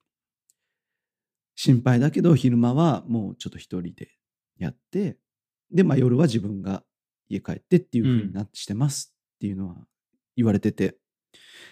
[1.56, 4.10] 心配だけど昼間はもうちょっと一人で
[4.58, 5.18] やって
[5.72, 6.84] で、まあ、夜は自分が
[7.28, 9.76] 家帰ってっていう風になってしてますっていうのは
[10.36, 10.96] 言われてて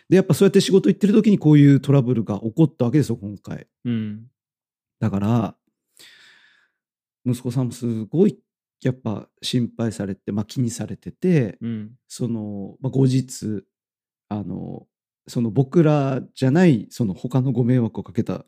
[0.09, 4.27] でやっぱそうやって仕事行ってる時にこういうトラブルが起こったわけですよ今回うん。
[4.99, 5.55] だから
[7.27, 8.39] 息子さんもすごい
[8.81, 11.91] やっぱ心配されて、まあ、気にされててうん。
[12.07, 13.63] その、まあ、後日
[14.29, 14.87] あの
[15.27, 18.45] その僕らじゃないその他のご迷惑をかけた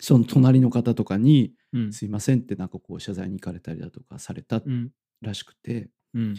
[0.00, 1.92] その隣の方とかに「うん。
[1.92, 4.92] すいません」ってなんかこう謝罪に行かれたりだとかされたうん。
[5.22, 6.34] らしくてうん。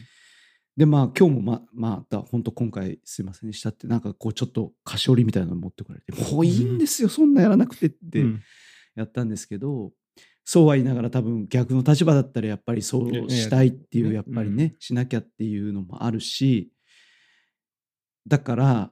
[0.75, 8.41] でまあ今日もままた本当今回すいませんでしたってなんかこうちょっと菓子折りみたいなの持ってこられて「もういいんですよそんなやらなくて」ってうん
[8.95, 9.91] やったんですけど、
[10.45, 16.71] そうは言いながら多分逆の立場だったらやっぱりそうしたいっていういやっぱりね、うんしなきゃっていうのもあるし
[18.27, 18.91] だから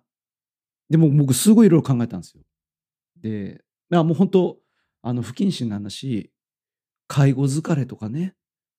[0.90, 2.44] でも僕すごいいろいろ考えたんですよ。
[3.22, 4.58] でまあもう本当
[5.02, 6.32] あの不謹慎な話
[7.08, 8.36] 介護疲れとかね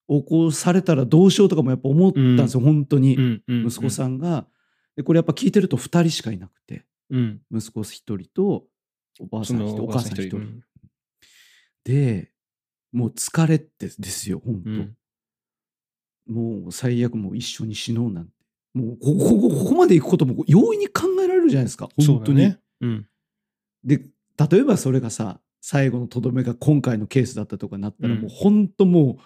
[0.09, 3.41] 起こされたらどうしようとかもやっぱ思ったんですよ、本当に。
[3.49, 4.47] 息子さんが
[4.97, 7.41] でこれやっぱ聞いてると2人しかいなくてうん。
[7.51, 8.67] 息子1人と
[9.21, 10.37] おばあさん1人お母さん1人。
[10.39, 10.65] うん
[11.85, 12.32] で
[12.93, 14.97] もう疲れてですよ本当、うん。
[16.29, 18.33] もう最悪もう一緒に死のうなんて
[18.75, 22.61] もうここここまで行くことも容易に考えられるじゃないですか本当に、だね。
[22.81, 23.07] うん。
[23.85, 24.01] で
[24.51, 29.23] 例えばそれがさ最後のとどめが今回のケースだったとかなったら、うんもう本当もう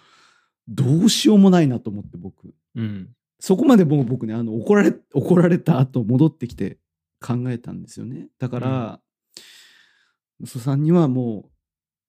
[0.69, 3.09] どうしようもないなと思って僕うん。
[3.39, 6.79] そこまでもう僕ねあの怒られ怒られた後戻ってきて
[7.21, 9.01] 考えたんですよねだから、
[10.41, 11.51] 息子さんにはもう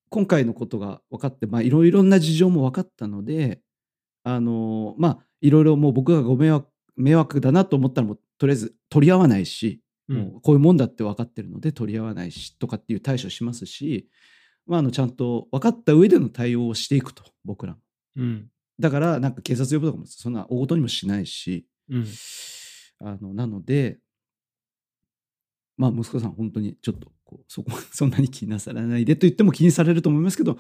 [0.10, 3.62] 今回のことが分かってまあいろいろな事情も分かったので
[4.24, 14.08] あのまあいろいろもう僕がご迷惑迷惑だなと思ったらもうとりあえず取り合わないし、うんもうこういうもんだって分かってるので取り合わないしとかっていう対処しますし、
[14.65, 17.80] まあ、あのちゃんと分かった上での対応をしていくと僕らも
[18.15, 18.48] うん。
[18.80, 22.08] だからなんか警察呼ぶとかもそんな大事にもしないしうん。
[23.00, 23.98] あのなので
[25.76, 30.57] まあ息子さん本当にちょっとこうそこ そんなに気になさらないでと言っても気にされると思いますけど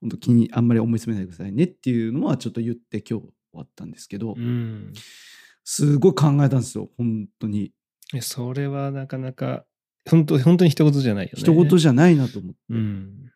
[0.00, 4.92] 本当気にあんまり思い詰めないでくださいねっていうのはちょっと言って今日終わったんですけど、うん。
[5.64, 7.72] すごい考えたんですよ本当に
[8.14, 9.66] えそれはなかなか、
[10.08, 11.40] 本当本当に一言じゃないよね。
[11.40, 13.30] 一言じゃないなと思って、うん。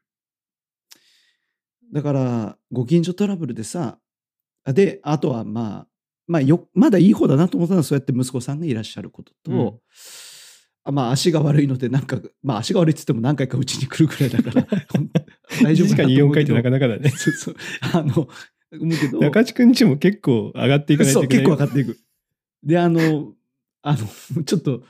[1.93, 3.99] だからご近所トラブルでさ
[4.65, 5.87] あであとはまあ
[6.27, 9.81] まあよまだいい方だなと思ったのはそうやって息子さんがいらっしゃることと、う
[10.91, 14.67] まあ足が悪いのでなんかまあ足が悪いっつっても何回かうちに来るくらいだから
[15.63, 17.11] 大丈1時間に4回ってなかなかだね。
[17.11, 17.57] そうそう。
[17.95, 18.29] あの思
[18.87, 19.21] うけど。
[19.21, 21.45] 中地くんちも結構上がっていかないとそいうけない。
[21.45, 21.51] よ。
[21.51, 21.99] 結構上がっていく。
[22.65, 23.35] であの
[23.83, 24.83] あの ちょっと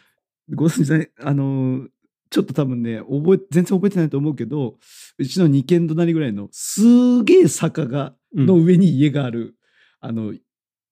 [0.51, 1.89] ごめんなさいあの
[2.31, 4.79] ちょっと多分ね覚え全然覚えてないと思うけど
[5.19, 8.47] うちの2軒隣ぐらいのすげえ坂がうん。
[8.47, 9.57] の上に家がある、
[10.01, 10.35] あの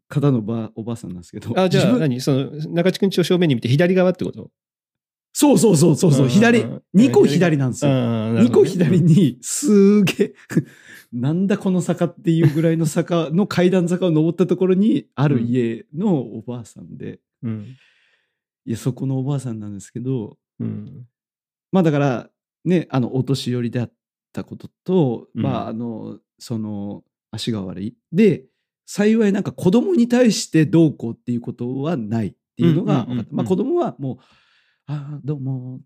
[0.08, 1.58] 方のばおばあさんなんですけど。
[1.58, 2.20] あ、じゃあ何？
[2.20, 4.50] その中地くんちを正面に見て左側ってこと？
[5.32, 6.24] そうそうそうそうそう。
[6.24, 6.82] うん左うん。
[6.94, 10.34] 2個左なんですよ、2 2個左にすげえ
[11.12, 17.76] なんだこの坂っていうぐらいの坂の階段坂を登ったところにある家のおばあさんで、うん。
[18.66, 21.06] いやそこのおばあさんなんですけどうん。
[21.72, 22.30] まあだから
[22.64, 23.92] ねあのお年寄りであっ
[24.32, 25.42] たことと、うん。
[25.42, 27.96] まああのその足が悪い。
[28.12, 28.44] で
[28.86, 34.18] 幸いなんか子供に対してどうこうっていうことはないっていうのが分かった、子供はもう
[34.86, 35.80] 「ああどうも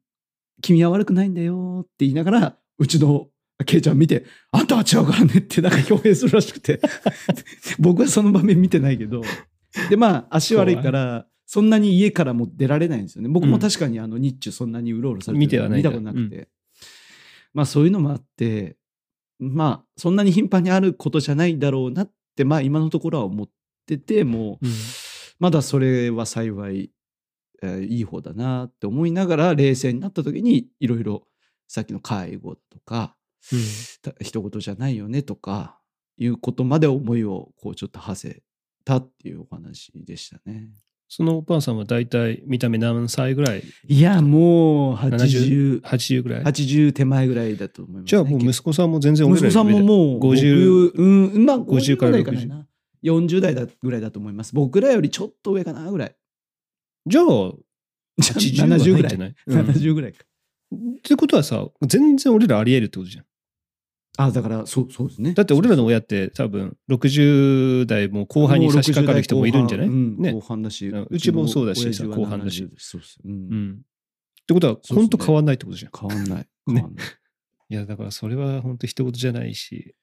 [0.63, 3.29] 君は悪くないんだよ」って言いながらうちの
[3.67, 6.81] ケイちゃん見て「あんたは違うからね」ってなんか表現するらしくて。
[7.79, 9.23] 僕はその場面見てないけど。
[9.91, 13.29] でまあ足悪いからそんなに家からも出られないんですよね。
[13.29, 16.49] 僕も確かにあの日中そんなにうろうろされてる見てはないんだ見たことなくて、
[17.53, 18.77] まあそういうのもあって、
[19.39, 23.51] まあそんなに頻繁にあることじゃないだろうなって、まあ今のところは思っ
[23.87, 24.73] てて、もううん。
[25.41, 26.91] まだそれは幸い、
[27.65, 31.27] えーいい方だなって思いながら冷静になった時にいろいろ
[31.67, 33.17] さっきの介護とか、
[33.53, 33.59] うん
[34.03, 35.79] た人事じゃないよねとか
[36.17, 38.43] いうことまで思いをこうちょっと馳せ
[38.85, 40.69] たっていうお話でしたね。
[41.09, 43.63] そのお母さんは大体見た目何歳ぐらい？
[43.87, 48.07] いやもう80 ?80 ぐらい？80手前ぐらいだと思います、ね。
[48.07, 52.67] じゃあもう息子さんも全然息子さんももう50 50うんまあ50 50からぐらいかな
[53.05, 56.17] 40代だぐらいだと思います僕らよりちょっと上かなぐらい
[57.07, 57.25] じゃあ、
[58.21, 59.07] 80はない70ぐらい？
[59.07, 59.61] んじゃない、うん。
[59.61, 60.25] っ70ぐらいか。
[61.03, 63.25] てことはさ、全然俺らあり得るってことじゃん。
[64.17, 65.35] あだからそうそうですね。
[65.35, 70.31] だって俺らの親って多分60代も後半に差し掛かる人もいるんじゃない、もう60代後半,、ね。
[70.31, 72.63] うん、後半だしうちもそうだし後半だし。
[72.63, 72.91] 70です。
[72.91, 73.33] そうです、うん。
[73.33, 73.81] うん。
[74.43, 75.93] ってことは、ね本当変わんないってことじゃん。
[75.99, 76.49] 変わんない。
[76.67, 77.07] 変わんない、
[77.71, 79.95] いや、だからそれは本当一言じゃないし。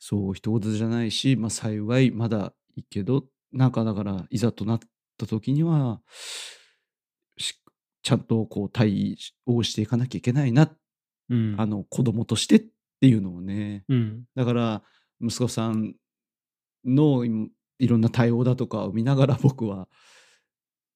[0.00, 4.80] そう一言じゃないし、まあ、幸いまだいいけどなんかだからいざとなっ
[5.20, 6.00] た時には
[7.36, 7.54] し
[8.02, 10.70] ちゃんとこう対応していかなきゃいけないな、
[11.28, 11.54] うん。
[11.58, 12.60] あの子供としてっ
[13.00, 14.24] ていうのをねうん。
[14.34, 14.82] だから
[15.20, 15.94] 息子さん
[16.84, 19.88] のいいろんな対応だとかを見ながら僕は、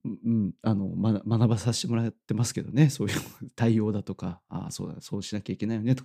[0.03, 3.19] うんうん、あのま学ばさせてもらってますけどねそういう
[3.55, 6.03] 対応だとかああそうだそうしなきゃいけないよねと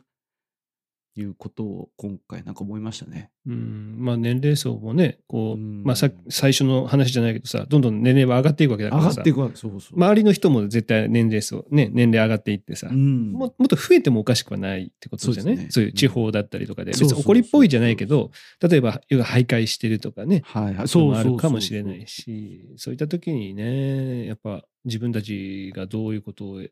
[1.20, 3.30] いうことを今回なんか思いましたね。
[3.46, 5.83] うん、まあ年齢層もね、こう、うん。
[5.85, 9.09] まあさ最初の話じゃないけどさ、どんどん年齢は上がっていくわけだからさ。
[9.11, 9.96] 上がってい、くわけそうそう。
[9.96, 13.33] 周りの人も絶対年齢層、ね、年齢上がっていってさ、うん。
[13.33, 15.56] ももっと増えてもおかしくはないってことじゃね？
[15.56, 18.30] そうそういう地方だったりとかで、うそうに怒りっぽいじゃないけど、
[18.61, 26.62] 例えば、要は徘徊してるとかね、はいはい、そうあるかもしれないし、そういった時にね、やっぱ自分たちがどういうことを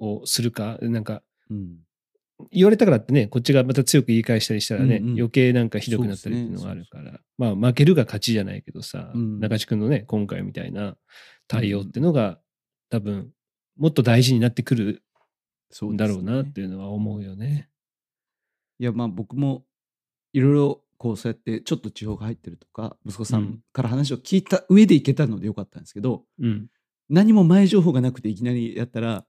[0.00, 1.83] をするか、なんか、うん
[2.50, 5.14] 言われたからってね、こっちがまた強く言い返したりしたらね、うんうん。
[5.14, 9.40] 余計なんかひどくなったりっていうのがあるから、まあ負けるが勝ちじゃないけどさ、うん。
[9.40, 10.96] 中地君のね、今回みたいな
[11.46, 12.40] 対応っていうのが、
[12.90, 13.30] 多分、
[13.76, 15.02] もっと大事になってくる
[15.84, 17.68] んだろうなっていうのは思うよね。
[18.78, 19.64] いやまあ僕も
[20.32, 23.60] いろいろこうそうやってちょっと地方が入ってるとか息子さうんん。
[23.72, 26.66] から話を聞いた上で行けたのでよかったんですけど、うん。
[27.08, 29.24] 何も前情報がなくていきなりやったら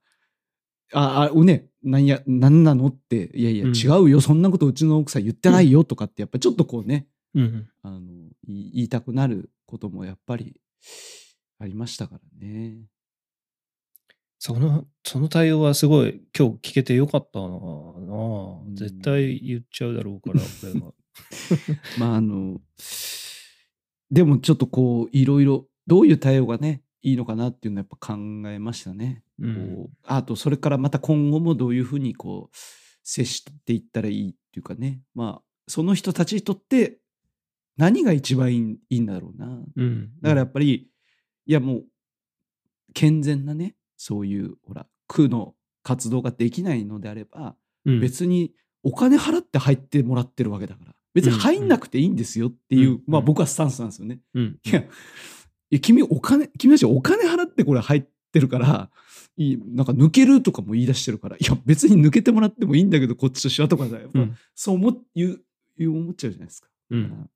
[0.94, 1.68] ああね。
[1.84, 3.32] なんやなんなのって。
[3.34, 3.74] いやいやうん。
[3.76, 5.84] 違うよ、そんなことうちの奥さん言ってないよ。
[5.84, 7.08] とかってやっぱちょっとこうね。
[7.34, 7.68] うん。
[7.82, 8.00] あの
[8.48, 10.60] 言いたくなることもやっぱり
[11.60, 12.78] ありましたからね。
[14.38, 17.48] その、その対応はすごい今日聞けてよかったな。
[17.48, 18.76] なん。
[18.76, 20.42] 絶対言っちゃうだろうから。
[21.98, 22.60] まああの
[24.12, 29.24] でもちょっとこういろいろどういう対応がねいいのかなっていうのはやっぱ考えましたね。
[29.40, 32.58] うんこうあとそれからまた今後もどういうふうにこう
[33.04, 36.98] 接していったらいいっていうかねまあその人たちにとって
[37.78, 40.10] 何が一番いいんだろうなうん。
[40.22, 40.90] だからやっぱり
[41.46, 41.84] いやもう
[42.94, 48.52] 健全なねそういうほら区の活動ができないのであればうん、別に
[48.84, 54.20] お金払って入ってもらってるわけだから別に入んなくていいんですよっていう、うんまあ僕はスタンスなんですよね。
[54.34, 54.60] うん。
[54.66, 54.86] いや、い
[55.76, 58.90] や君お金、君たちお金払ってこれ入ってるから、
[59.38, 64.10] いいなんか抜けるとかも言い出してるから、いや別に抜けてもらってもいいんだけど、こっちとしてはとかだよ。
[64.14, 65.38] うんそう思っ言
[65.80, 66.70] う思っちゃうじゃないですか。
[66.92, 67.30] うん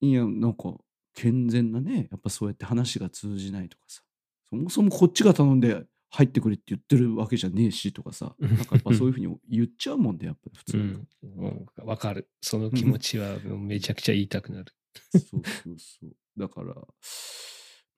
[0.00, 0.74] いや、なんか
[1.14, 4.02] 健全なね、やっぱそうやって話が通じないとかさ、
[4.50, 10.82] そもそもこっちが頼んで入ってくれって言ってるわけじゃねえしとかさ、なんかやっぱそういうふうに言っちゃうもんで、やっぱり普通に。
[10.82, 11.66] うん。
[11.86, 12.28] わかる。
[12.42, 14.72] その気持ちはめちゃくちゃ言いたくなる。
[15.12, 16.10] そうそうそう。
[16.36, 16.74] だから、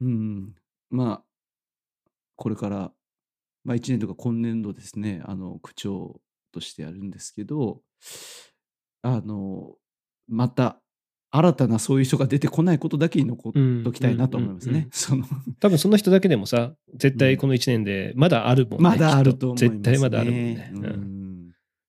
[0.01, 0.55] うん、
[0.91, 1.25] まあ、
[2.37, 2.93] これから、
[3.65, 6.21] まあ1年とか今年度ですね、あの、区長
[6.53, 7.83] としてやるんですけど、
[9.03, 9.75] あの、
[10.29, 10.81] また、
[11.31, 13.53] 新たなそういう人が出てこないことだけに残っ
[13.85, 14.89] ときたいなと思いますね。
[14.93, 15.27] その、
[15.61, 18.83] 多分その人だけでもさ、絶対この1年でまだあるもんね。
[18.83, 19.71] まだあると思います、ね。
[19.71, 20.73] 絶対まだあるもんね。
[20.75, 21.18] ううんん。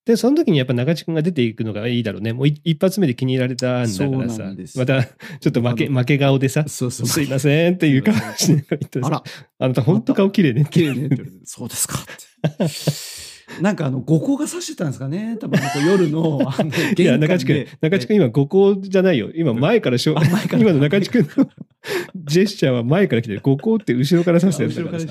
[0.09, 2.33] で、その時にやっぱ中地君が出ていくのがいいだろうね。
[2.33, 4.43] もうい一発目で気に入られたんだからさ
[4.75, 7.07] またちょっと負け負け顔でさ、そうそう。
[7.07, 9.23] すいませんっていう感じで言ってさあら、
[9.59, 13.61] あなた本当顔綺麗ね綺麗ねって言われてそうですかって。
[13.61, 19.29] なんかあの、五光が差してたんですかね多分夜の、あの、いや、中地君で、中地君今、五光じゃないよ。
[19.35, 21.47] 今、前からしょ、あ前から今の中地君の
[22.15, 23.41] ジェスチャーは前から来てる。
[23.41, 25.07] 五光って後ろから指すやつだからさ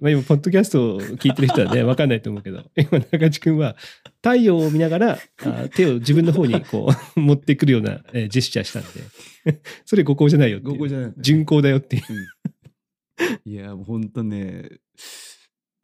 [0.00, 3.76] まあ、今、ポッドキャストを聞いてる人はね、わかんないと思うけど、 今、中地君は
[4.16, 10.78] 太陽を見ながら、あ手を自分の方にこう、持ってくるような、えージェスチャーしたんで、 それ五光じゃないよっていう。
[10.78, 11.14] 五光じゃない。
[11.18, 12.02] 巡光だよっていう。
[13.44, 14.68] いや、もうほんとね、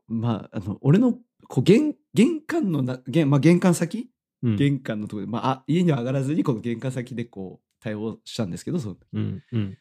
[0.09, 1.19] まあ、あの、俺の
[1.49, 4.09] こう玄玄関のな玄,、まあ、玄関先？
[4.43, 4.57] うん。
[4.57, 9.43] 玄関のところで、まあ、あ家には上がらずにこの玄関先でこう対応したんですけどそのうん。
[9.53, 9.79] うん。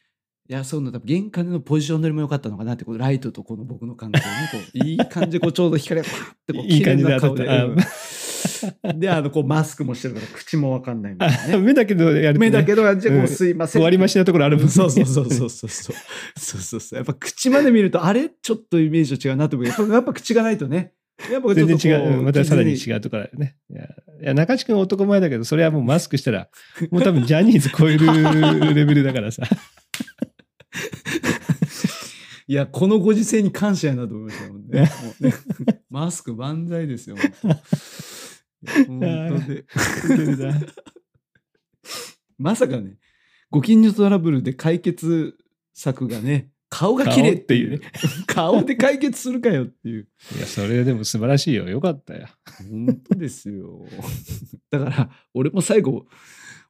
[0.52, 7.44] いやそうの多分玄関でのポジション取りも良かったのかなってこうライトとこの僕の関係ねこう いい感じでこうちょうど光がパッてこう綺麗な顔で。
[7.44, 7.92] いい感じで
[8.96, 13.82] で、あの、こう、マスクもしてるから、口もわかんないみたいな、ね、目だけどやる、ね、目だけどやる、う、すいません。
[13.82, 14.72] 割りましなところあるもんね。
[14.72, 15.70] そうそうそうそうそう。
[15.70, 15.94] そ
[16.58, 16.98] うそうそう。
[16.98, 18.30] やっぱ口まで見ると、あれ？
[18.30, 20.94] ちょっとイメージと違うなと思うやっぱ口がないとね。
[21.32, 22.22] やっぱ全然違う。
[22.24, 23.56] またさらに違うところだよね。
[23.70, 23.88] いや、い
[24.26, 26.50] や中地君男前だけど、それはもうマスクしたら、
[26.90, 29.44] もう多分ジャニーズ超えるレベルだからさ。
[32.52, 34.82] いやこのご時世に感謝やなと思いましたもんね。
[34.82, 34.86] も
[35.22, 35.34] うね
[35.90, 37.16] マスク万歳ですよ
[38.88, 39.40] 本当。
[39.48, 39.66] で。
[42.38, 42.98] まさかね
[43.52, 45.34] ご近所トラブルで解決
[45.74, 47.80] 策がね顔が綺麗っていう
[48.28, 50.08] 顔顔で解決するかよっていう。
[50.36, 51.70] いや、それでも素晴らしいよ。
[51.70, 52.28] よかったよ。
[52.70, 53.86] 本当ですよ。
[54.70, 56.06] だから、俺も最後、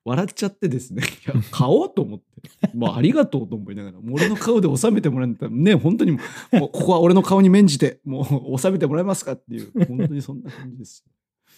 [0.04, 6.18] 笑っちゃってですね、いや、買おうと思って、もうありがとうと思いながら、俺の顔で収めてもらえたら、ね、本当にも
[6.54, 8.22] う、ここは俺の顔に免じて、も
[8.52, 11.06] う収めてもらえますかっていう、本当にそんな感じです。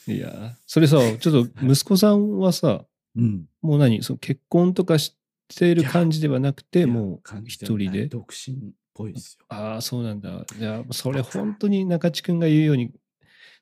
[0.07, 2.85] いや、それさ、ちょっと息子さんはさ、
[3.15, 3.45] うん。
[3.61, 5.15] もう何その結婚とかし
[5.55, 8.07] ている感じではなくて、もう一人で？
[8.07, 8.57] 独身っ
[8.93, 9.45] ぽいですよ。
[9.49, 10.45] ああ、そうなんだ。
[10.59, 12.91] いや、それ本当に中地君が言うように、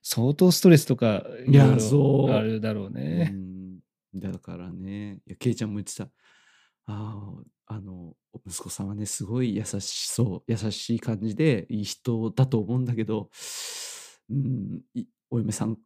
[0.02, 3.26] 相当ストレスとか、いやそうあるだろううね。
[3.26, 3.61] ん
[4.16, 6.04] だからね、いや、ケイちゃんも言ってた、
[6.86, 7.34] あ
[7.68, 13.30] あ、あの、息子さんはね、すごい優しそう、優しい感じで、いい人だと思うんだけど、
[14.30, 15.78] うん、いお嫁さん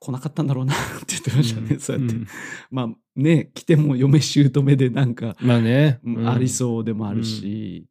[0.00, 2.14] 来なかったんだろうな って言ってましたね、んそうやって。
[2.14, 2.26] ん
[2.70, 7.86] まあね、来ても嫁姑でなんか、まあね、うんうんありそうでもあるし、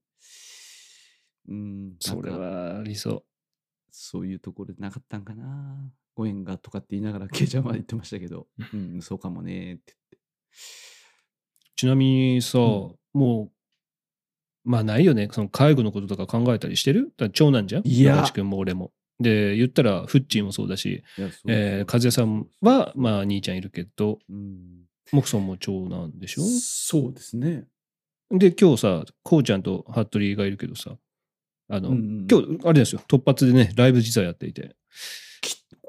[1.47, 3.23] うん、それはありそう。
[3.89, 5.91] そういうところでなかったんかな。
[6.17, 9.95] ご縁がとかって言いながら、ケイちゃんは言ってましたけど、うん、そうかもねって
[11.75, 12.95] ちなみにさ、うん。
[13.13, 13.51] も
[14.65, 15.29] う、まあないよね。
[15.31, 17.13] その介護のこととか考えたりしてる？
[17.33, 17.83] 長男じゃん？
[17.87, 18.27] いや。
[18.33, 18.91] 君も俺も。
[19.19, 21.03] で、言ったら、フッチーもそうだし、
[21.47, 26.41] えー、和也さんは、まあ、兄ちゃんいるけど、うん、モクソンも長男でしょ？
[26.43, 27.65] そうですね。
[28.31, 30.97] で、今日さ、こうちゃんと服部がいるけどさ、
[31.69, 34.75] あの、うんうん今日、あれですよ、突発でね、ライブ実はやっていて。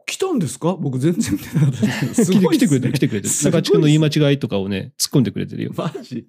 [0.08, 0.74] き来たんですか？
[0.74, 2.24] 僕全然見てなかったです。
[2.24, 3.34] すごい来て来てくれてる、来ててくれてる。
[3.34, 5.72] 中地君の言い間違いとかをね、突っ込んでくれてるよ。
[5.76, 6.26] マジ？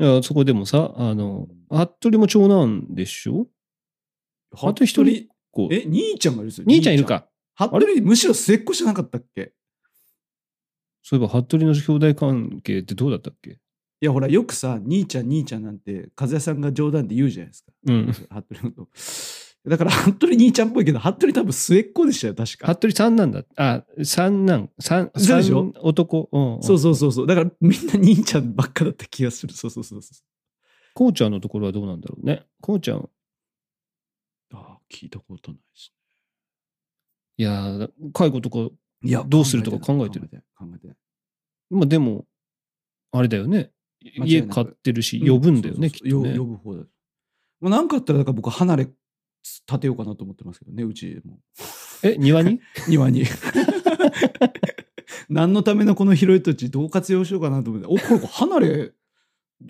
[0.00, 3.46] いやそこでもさ、あの、服部も長男でしょ？
[4.54, 5.28] あと一人。
[5.70, 6.52] え、兄ちゃんがいる。
[6.66, 7.04] 兄ちゃんいる。
[7.04, 7.28] か。
[7.54, 9.52] 服部、むしろ末っ子じゃなかったっけ？
[11.02, 13.50] そういえば、服部の兄弟関係ってどうだったっけ？
[13.50, 13.58] い
[14.00, 17.72] や、ほら、よくさ、兄ちゃん、兄ちゃんなんて、和也さんが冗談で言うじゃないですか。
[17.86, 18.12] うん。
[18.12, 18.88] 服部のこと。
[19.66, 22.72] だから、服部兄ちゃんっぽいけど、服部多分末っ子でしたよ、確か。
[22.74, 23.44] 服部三男だ。
[23.56, 24.70] あ、三男。
[24.80, 26.28] 三、三男。
[26.32, 26.62] うん、うん。
[26.62, 27.26] そうそうそうそう。
[27.26, 29.52] だから、みんな兄ちゃんばっかだった気がする。
[29.54, 30.32] そうそうそうそう。
[30.94, 32.44] こうちゃんのところはどうなんだろうね。
[32.60, 33.08] こうちゃん、
[34.52, 35.92] ああ、聞いたことないです
[37.38, 38.70] いやー、介護とか、ね。
[39.04, 40.88] いやどうするとか考えてる考えて。
[40.88, 40.94] 考。
[41.70, 42.26] まあでも、
[43.10, 43.70] あれだよね。
[44.00, 46.34] 家買ってるし、呼ぶんだよね、うそうそうきっとね。
[46.34, 46.84] よ呼ぶ方だ。
[47.60, 48.88] まあ、なんかあったら、だから僕、離れ
[49.66, 51.38] 建てようかなと思ってますけどね、うちも。
[52.02, 52.60] え、庭に？
[52.88, 53.24] 庭に。
[55.28, 58.92] 何のためのこの広い土地どう活用しようかなと思って、お、これ離れ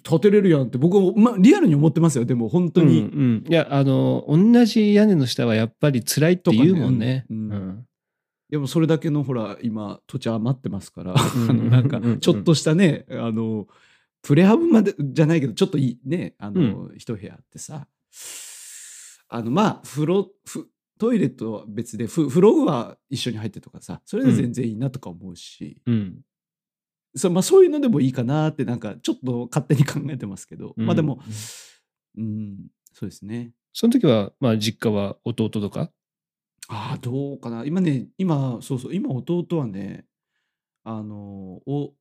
[0.02, 2.24] 建てれるやんって僕も、まあ、リアルに思ってますよ。
[2.24, 3.00] でも本当に。
[3.00, 3.48] うんうん。
[3.48, 7.06] いや、あの、同じ屋根の下はやっぱり辛いって言うもんね。
[7.06, 7.86] ねうんうん
[8.50, 13.66] でもそれだけのほら、今、土地余ってますから、んあのなんかうんうんうん、ちょっとしたね、あの、
[14.20, 17.86] プレハブまでじゃないけど、ちょっといいね、あの、一部屋あってさ、
[19.34, 20.68] あの、まあ、風呂、ふ
[20.98, 26.20] トイレとは別で、ふ風呂具は一緒に入ってとかさ、それで全然いいなとか思うし、うん。
[27.16, 31.20] そまあ、そういうのでもいいかなって、なんか、ちょっと勝手に考えてますけど、まあでも、
[32.16, 32.58] うん、
[32.92, 33.52] そうですね。
[33.72, 35.90] その時は、まあ、実家は弟とか？
[36.68, 37.64] ああ、どうかな。
[37.64, 40.04] 今ね、今、そうそう、今弟はね、
[40.84, 41.92] あの、お、ん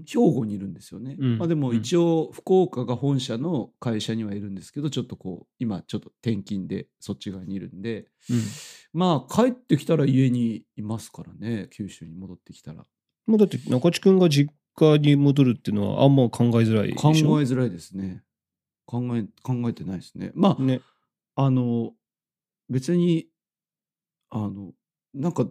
[0.00, 1.16] 兵庫にいるんですよね。
[1.18, 8.42] うんまあでもうん一応、福岡が本社の会社にはいるんですけど、ちょっとこう、今ちょっと転勤でそっち側にいるんで、うん。
[8.92, 12.84] まあ帰ってきたら家にいますからね、九州に戻ってきたら。
[13.26, 18.22] もうだって中地君が実家に戻るっていうのはあんま考えづらいでし考えょづらいですね。
[18.86, 20.32] 考え、考えてないですね。
[20.34, 20.80] まあ、ね。
[21.34, 21.92] あの、
[22.68, 23.26] 別に、
[24.30, 24.72] あの、
[25.14, 25.46] なんか、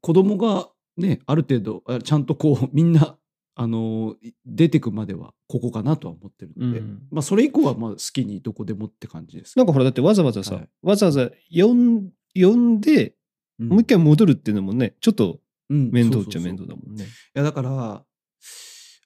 [0.00, 3.16] 子供がね、ある程度、あちゃんとこう、みんな、
[3.56, 7.02] あのい出てくまではここかなとは思ってるので、うん。
[7.10, 9.56] まあそれ以降はまあ好きにどこでもって感じです。
[9.56, 10.68] なんかほら、だってわざわざさ、はい。
[10.82, 13.14] わざわざ呼ん呼んで、
[13.60, 13.68] うん。
[13.68, 15.38] もう一回戻るっていうのもね、ちょっと
[15.70, 17.04] うん面倒っちゃ面倒だもんね。
[17.04, 18.04] いやだから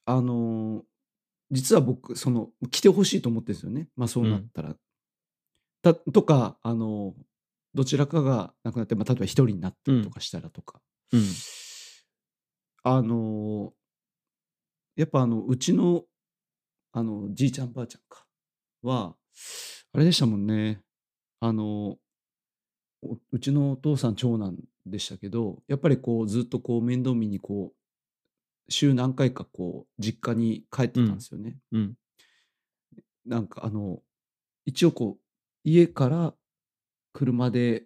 [0.07, 0.83] あのー
[1.51, 3.89] 実は僕その来てほしいと思ってるんですよね。
[3.97, 4.77] まあそうなったら。
[5.83, 7.23] たとかあのー
[7.75, 10.81] どちらかが亡くなって、まあ、例えば一人になったりとかしたらとか、
[11.13, 11.23] うん。
[12.83, 13.78] あのー
[14.99, 16.05] やっぱあのうちの
[16.93, 18.27] あのじいちゃんばあちゃんか
[18.83, 19.15] は
[19.93, 20.81] あれでしたもんね
[21.41, 21.97] あの
[23.03, 31.57] おうちのお父さん長男でしたけどやっぱりこうずっとこう面倒見にこう週何回かこう実家に帰ってたんですよね。
[31.73, 31.95] うん。
[33.25, 34.01] なんかあの
[34.67, 35.23] 一応こう
[35.65, 36.35] 家から
[37.13, 37.85] 車で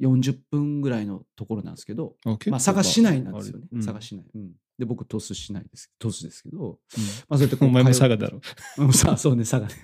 [0.00, 3.66] 40分ぐらいのところなんですけど、まあ、佐賀市内なんですよね。
[3.72, 4.24] ある佐賀市内。
[4.34, 6.76] うん、で僕鳥栖市内です鳥栖ですけど、うん
[7.28, 8.40] まあ、そうやってお前も佐賀だろ。
[8.78, 9.74] うんさそうね佐賀ね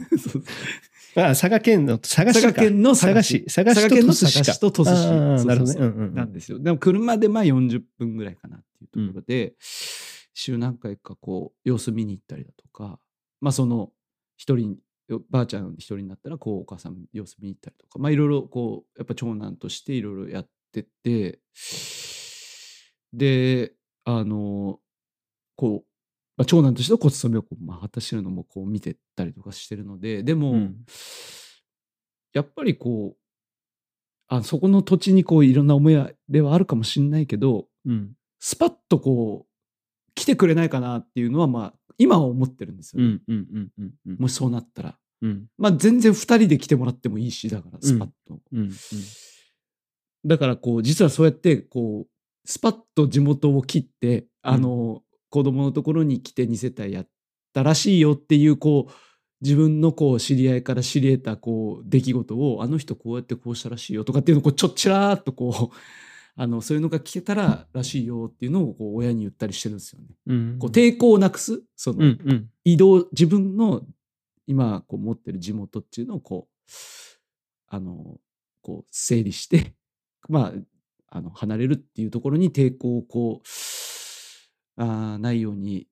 [1.22, 2.49] あ、佐賀県の佐賀市か。
[2.49, 3.44] 佐賀県の佐賀市。
[3.44, 4.12] 佐賀県の。
[4.14, 5.78] 佐賀市と鳥栖市なるほどね。
[5.78, 6.14] そうんうんうん。
[6.14, 6.59] なんですよ。
[6.59, 9.55] でも車でまあ40分ぐらいかなっていうところで、
[10.34, 12.99] 週何回かこう様子見に行ったりだとか、
[13.40, 13.92] まあその
[14.36, 14.76] 一人、
[15.30, 21.40] ばあちゃん一人になったらこうお母さん様子見に行ったりとか、まあいろいろこう、やっぱ長男としていろいろやってて、
[23.14, 23.72] で、
[24.05, 24.80] あの、
[25.57, 25.86] こう、
[26.36, 30.76] まあ、長男としての子務めをこう、まあ、果たしてるのもこう見てたりとかしてるので、でも、うん
[32.32, 33.18] やっぱりこう、
[34.28, 35.96] あそこの土地にこういろんな思い
[36.28, 38.12] ではあるかもしれないけど、うん。
[38.40, 43.02] スパッとこう、来てくれないかなっていうのは、まあ、今は思ってるんですよ。
[44.18, 44.98] もしそうなったら。
[45.22, 48.38] うんまあ、全然二人で来てもらってもいいし、だから、スパッと。
[48.52, 48.70] うん
[50.26, 52.09] だから、こう、実はそうやって、こう、
[52.44, 57.08] スパッと地元を切って、あの、子供のところに来て2世帯やっ
[57.52, 58.92] たらしいよっていう、こう、
[59.42, 65.76] 自分のこう知り合いから知り得たこう出来事をあの人こうやってこうしたらしいよとかっていうのをこうちょっちらーっとこう
[66.38, 70.08] あのそういうのが聞けたららしいよっていうのをこう親に言ったりしてるんですよね。
[70.26, 70.58] うん。
[70.58, 72.50] こう抵抗をなくすそのうんうん。
[72.64, 73.86] 移動自分の
[74.46, 76.72] 今こう持ってる地元っていうのをこう
[77.68, 78.20] あの
[78.60, 79.74] こう整理して
[80.28, 80.54] まあ
[81.08, 83.48] あの離れるっていうところに抵抗をこう
[84.76, 85.86] あーないように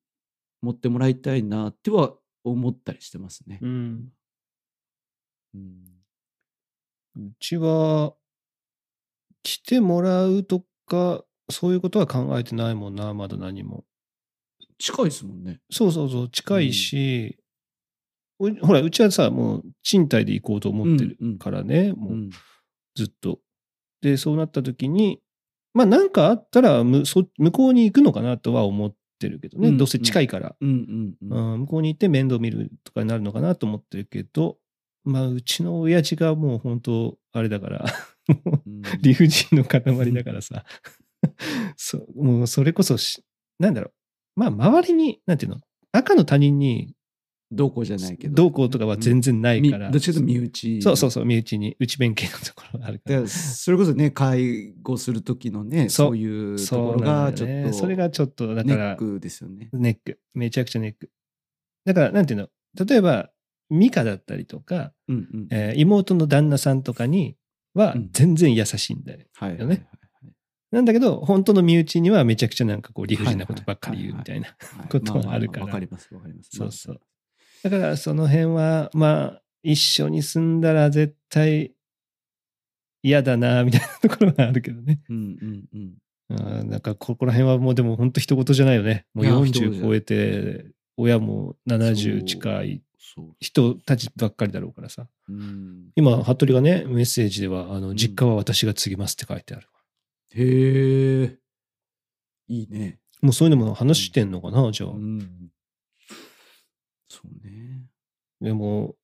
[0.61, 3.59] 持ってもらいたいなっては思ったりしてますね。
[3.61, 4.09] うん。
[5.53, 5.95] うん
[7.17, 8.13] うちは、
[9.41, 13.85] 来てもらうとか、そういうことは考えてないもんな、まだ何も。
[14.77, 15.61] 近いですもんね。
[15.71, 17.37] そうそうそう、近いし、
[18.39, 22.29] おほら、うちはさ、もう賃貸で行こうと思ってるうんうんからね、もう、うん
[22.95, 23.39] ずっと。
[24.01, 25.19] で、そうなった時に、
[25.75, 29.77] まあ、なんかあったらむそ向こうに行くのかなとは思ってるけどね、うん。
[29.77, 30.69] どうせ近いから、うん。
[30.69, 31.29] うん。
[31.29, 31.53] うん。
[31.53, 31.59] うん。
[31.61, 34.57] 向こうに行って面倒見るとかになるのかなと思ってるけど、
[35.03, 37.85] まあ、うちの親父がもう本当、あれだから、
[39.03, 40.63] 理不尽の塊だからさ、
[41.75, 42.23] そう。
[42.23, 43.21] もうそれこそし、
[43.59, 43.91] なんだろ
[44.37, 45.59] う、まあ、周りに、なんていうの、
[45.91, 46.94] 赤の他人に
[47.55, 48.35] どうこうじゃないけど。
[48.35, 50.81] どうこうとかは全然ないから、みどっちかというと身内。
[50.81, 53.21] そうそうそう、身内に、内弁慶のところがあるから。
[53.21, 56.99] でそれこそね介護する時のねそういうとこそうろ。
[57.01, 59.69] がちょっとそれがちょっと、だからネッ、クですよね。
[59.73, 60.19] ネック。
[60.33, 61.09] めちゃくちゃネック。
[61.85, 62.49] だから、なんていうの、
[62.85, 63.29] 例えば、
[63.69, 67.35] ミカだったりとか、うんうんえー妹の旦那さんとかに
[67.73, 69.19] はうん全然優しいんだよ。
[69.33, 69.87] はいはい
[70.71, 74.47] なんだけど、本当の身内にはめちゃくちゃなんかこう理不尽なことばっかり言うみたいな。
[74.49, 76.49] はい ことはあるからわかりますわかります。
[76.51, 77.01] そうそう。
[77.65, 81.71] だからその辺は、まあ、一緒に住んだら絶対
[83.01, 85.01] 嫌だな、みたいなところがあるけどね。
[85.09, 85.93] うんうんうん。
[86.29, 89.07] あーなんかここら辺はもうでも本当一言じゃないよね。
[89.15, 92.83] もういや一言じゃ40超えて、親も70近い。
[93.39, 95.07] 人たちばっかりだろうからさ。
[95.27, 99.67] うん今、服部がね、メッセージでは、あの、ん実家は私が継ぎますって書いてある。
[100.35, 101.37] へえ。
[102.47, 102.99] いいね。
[103.23, 104.89] もうそういうのも話してんのかな、じゃあ。
[104.91, 105.49] うん。
[107.15, 107.81] そうね。
[108.41, 108.95] でも、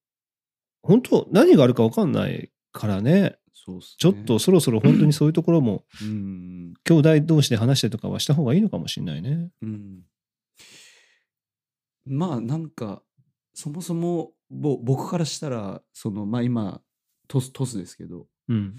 [0.83, 3.37] 本当何があるか分かんないからね。
[3.53, 3.95] そうっすね。
[3.99, 6.73] ちょっとそろそろ本当にそういうところも、うん。
[6.83, 9.49] 兄弟同士で話したりとかはした方がいいのかもしれないね。
[9.61, 10.01] うん。
[12.05, 13.03] まあなんか
[13.53, 16.81] そもそもぼ僕からしたらそのまあ今
[17.27, 18.75] トストスですけどうん。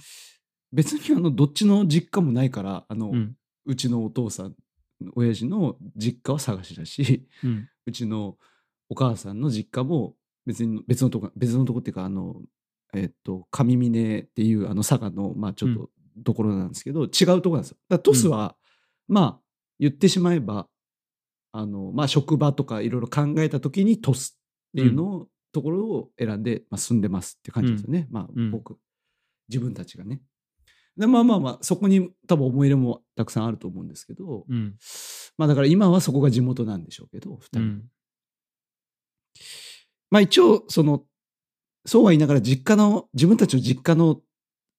[0.72, 3.12] 別にあのどっちの実家もないからあの、う。
[3.12, 3.36] うん
[3.76, 4.56] ちのお父さん
[5.14, 7.68] 親父の実家は探しだしうん。
[7.86, 8.36] うちの
[8.92, 10.14] お母さんの実家も
[10.44, 12.42] 別に別のとこ別のとこっていうかあの
[12.94, 15.90] えっと上峰っていうあの佐賀のまあちょっと
[16.24, 17.78] ところなんですけど、違うところなんですよ。
[17.88, 18.54] だトスは、
[19.08, 19.40] まあ
[19.78, 20.68] 言ってしまえば
[21.52, 28.08] あの、まあ、職場とかいろいろ考えた時にトスっていうのを、ところを選んで、まあ、住んでますって感じですよね。
[28.10, 28.78] まあうん僕、
[29.48, 30.20] 自分たちがね。
[30.96, 34.76] でまあまあまあそこに多分思い入れもたくさんあると思うんですけど、うん。
[35.36, 37.84] まあだから今はそこが地元なんでしょうけど2人、うん。
[40.10, 41.04] まあ一応その
[41.86, 44.20] そうは言いながら実家の自分たちの実家の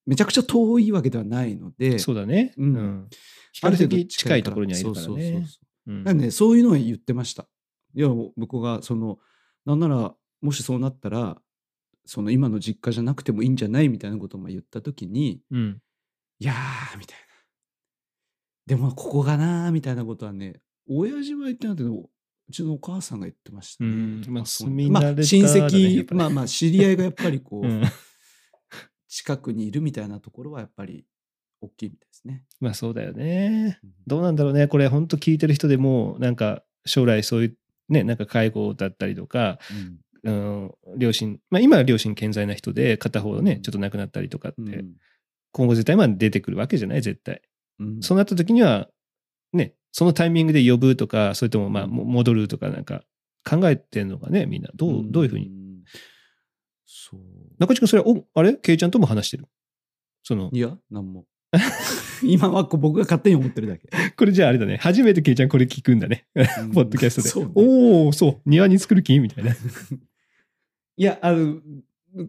[0.06, 2.54] めちゃくちゃ遠いわけではないのでそうだね。
[2.58, 3.08] うんうん。
[3.54, 5.46] 比較的近いところにはいるからそうそうそうね。
[5.48, 7.48] そううんなんでね、そういうのは言ってました。
[7.94, 9.20] いや、僕が、その、
[9.66, 11.42] なんなら、もしそうなったら、
[12.06, 15.82] その今の実家じゃなくてもいいんじゃないみたいなことも言ったときに、うん。
[16.40, 17.24] いやー、みたいな。
[18.66, 22.10] でも、ここがなー、みたいなことはね、親父は言ってないけど、
[22.50, 23.90] うちのお母さんが言ってましたね。
[23.90, 27.84] うんまあまあ親戚、まあまあ、知り合いがやっぱりこう、うん。
[29.14, 31.06] 近くにいるみたいなところはやっぱり
[31.62, 32.44] 大きいみたいですね。
[32.60, 33.80] まあそうだよね。
[34.08, 34.68] どうなんだろうね。
[34.68, 37.58] これ本当聞いてる人でも、なんか将来そういう、
[37.90, 39.60] ね、なんか介護だったりとか、
[40.24, 44.94] うんうん、両親、まあ今は両親健在な人で、片方ね、ちょっと亡くなったりとかって、うん
[45.56, 47.44] 今後絶対まあ出てくるわけじゃない絶対。
[47.80, 48.90] うんそうなった時には、
[49.54, 53.04] ね、そのタイミングで呼ぶとか、それともまあも戻るとかなんか
[53.50, 54.70] 考えてんのかね、みんな。
[54.76, 55.46] どう、どういうふうに？
[55.46, 55.84] ん
[56.84, 57.20] そう。
[57.60, 58.56] 中地君それは、お、あれ？
[58.56, 59.46] ケイちゃんとも話してる？
[60.24, 61.26] その、いや、なんも。
[62.24, 63.88] 今はこう僕が勝手に思ってるだけ。
[64.18, 64.78] これじゃああれだね。
[64.78, 66.26] 初めてケイちゃんこれ聞くんだね。
[66.74, 67.46] ポッドキャストで。
[67.46, 69.20] ねおおそう、庭に作る気？
[69.20, 69.52] みたいな。
[69.52, 69.56] い
[71.04, 71.62] や、あの、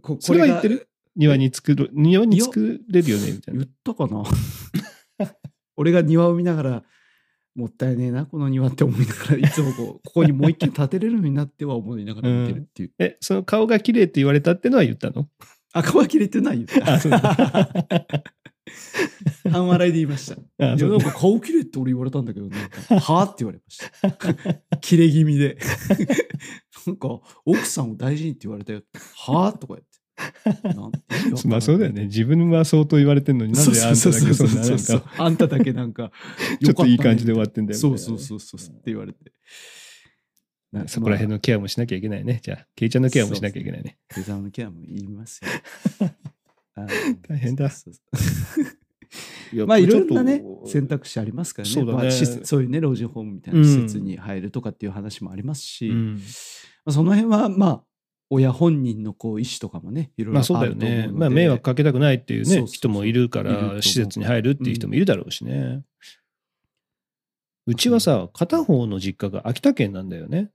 [0.03, 0.89] こそれは言ってる？
[1.17, 3.61] 庭に作る、庭に作れるよねみたいな。
[3.65, 4.25] 言ったかな？
[5.77, 6.85] 俺が庭を見ながら、
[7.55, 12.93] もったいねえな、この庭って思いながら、いつもこう、 ここにもう一軒建てれるようになっては思いながら見てるっていう。
[12.99, 15.29] え、その顔が綺麗って言われたってのは言ったの？
[15.73, 16.69] 赤は切れてないよ。
[16.83, 17.21] あ、そうだ。
[19.51, 20.37] 半笑いで言いました。
[20.65, 24.79] あいや、そうだなんか顔綺麗って俺言われたんだけど、なんか、はあって言われました。
[24.79, 25.59] 切れ気味で。
[26.87, 28.83] なんか、奥さんを大事にって言われたよ。
[29.17, 29.94] はあとか言って。
[31.47, 32.05] まあそうだよね。
[32.05, 36.13] 自分は相当言われてんのになんであんただけそんななんか、あんただけなんか、
[36.63, 37.81] ちょっといい感じで終わってんだよね。
[37.81, 39.33] そうそうそうそうって言われて。
[40.71, 42.41] まあそこら辺のケアもしなきゃいけないね。
[42.43, 43.99] じゃあ、ケイちゃんのケアもしなきゃいけないね。
[44.15, 45.51] デザインのケアも言いますよ。
[46.77, 46.87] あ
[47.29, 48.01] 大変だそうそ
[49.63, 51.75] うまあいろんなね選択肢ありますからね。
[51.75, 56.21] そうだねそういうね老人ホームみたいな施設に入るとかっていう話もありますし、まうん
[56.87, 57.85] あ、その辺はまあ
[58.31, 61.09] 親本人のこう意思とかもねいろいろあまあそうだよるね。
[61.13, 65.83] まあ迷惑かけたくないっていうね人もいるから施設に入るっていう人もいるだろうしね。
[67.67, 70.51] うちはさ、片方の実家が秋田県なんだよね。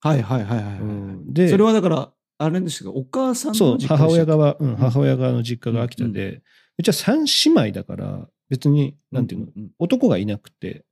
[0.00, 1.32] はいはいはいはいはい、うん。
[1.32, 4.76] でそれはだからあれですがお母さんの実家母親側、うん、うん。
[4.76, 6.42] 母親側の実家が秋田で、
[6.78, 9.70] うちは三姉妹だから、別に、なんていうの、んんん。
[9.78, 10.84] 男がいなくて、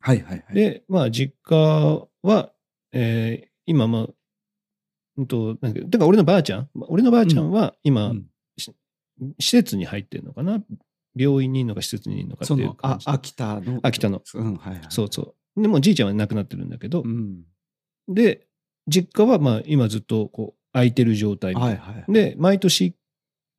[0.00, 0.54] はいはいはい。
[0.54, 1.56] で、まあ、実家
[2.22, 2.52] は、
[2.92, 4.06] えー今、まあ、
[5.16, 8.26] うんと、なんか、てか、俺のばあちゃん、俺のばあちゃんは、今、うん
[9.38, 10.60] 施設に入ってるのかな？
[11.14, 13.04] 病院にいるのか施設にいるのかってそのあいう感じ。
[13.08, 14.22] 秋田の秋田の。
[14.34, 15.62] うんはいはい、そうそう。
[15.62, 17.42] でも、じいちゃんは亡くなってるんだけど、うん、
[18.08, 18.48] で、
[18.88, 22.12] 実家は、まあ、今ずっと、こう、空いてる状態みたいなはいはい。
[22.12, 22.96] で、毎年、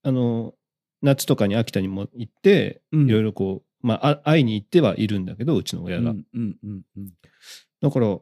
[0.02, 0.54] あの、
[1.02, 6.12] 夏とかに秋田にも行って、うんいろいろこう、まあ、あ会いに行ってはいるんだけど、うちの親が。
[6.12, 7.10] うんうんうんうん
[7.80, 8.18] だから、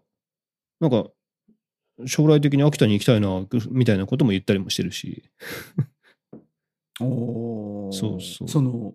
[0.79, 1.09] なんか、
[2.06, 5.24] 将来的に秋田に行きたいな、みたいなことも言ったりもしてるし。
[6.99, 8.93] おーそうそうその、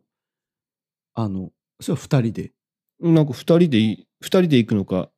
[1.15, 1.51] あの、
[1.81, 2.53] それは二人で？
[3.01, 5.11] なんか二人でいい、二人で行くのか、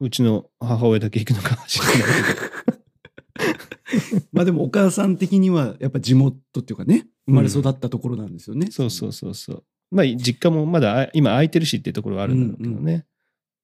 [0.00, 2.54] うちの母親だけ行くのか 知らないけど。
[4.32, 8.70] まあでもお母さん的にはやっぱ地元っていうかね、生まれ育ったところなんですよね。
[8.70, 9.64] そうそうそうそう。
[9.90, 13.06] まあ、実家もまだあ今空いてるしっていうところはあるんだろうけどね。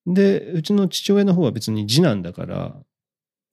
[0.06, 2.80] で、うちの父親の方は別に次男だから、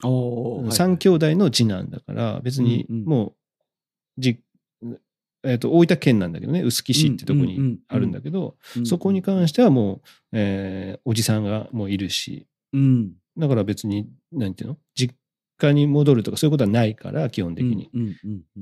[0.03, 3.35] おー三兄弟の次男だから、別にも
[4.17, 4.39] う、じ、
[5.43, 10.01] えっと、大分県なんだけどね、臼杵市ってとこにあるんだけど、そこに関してはもう、
[10.33, 13.13] えーおじさんがもういるし、うん。
[13.37, 14.77] だから別に、なんていうの？
[14.95, 15.15] 実
[15.57, 17.89] 家に戻るとかそういうことはないから、基本的に。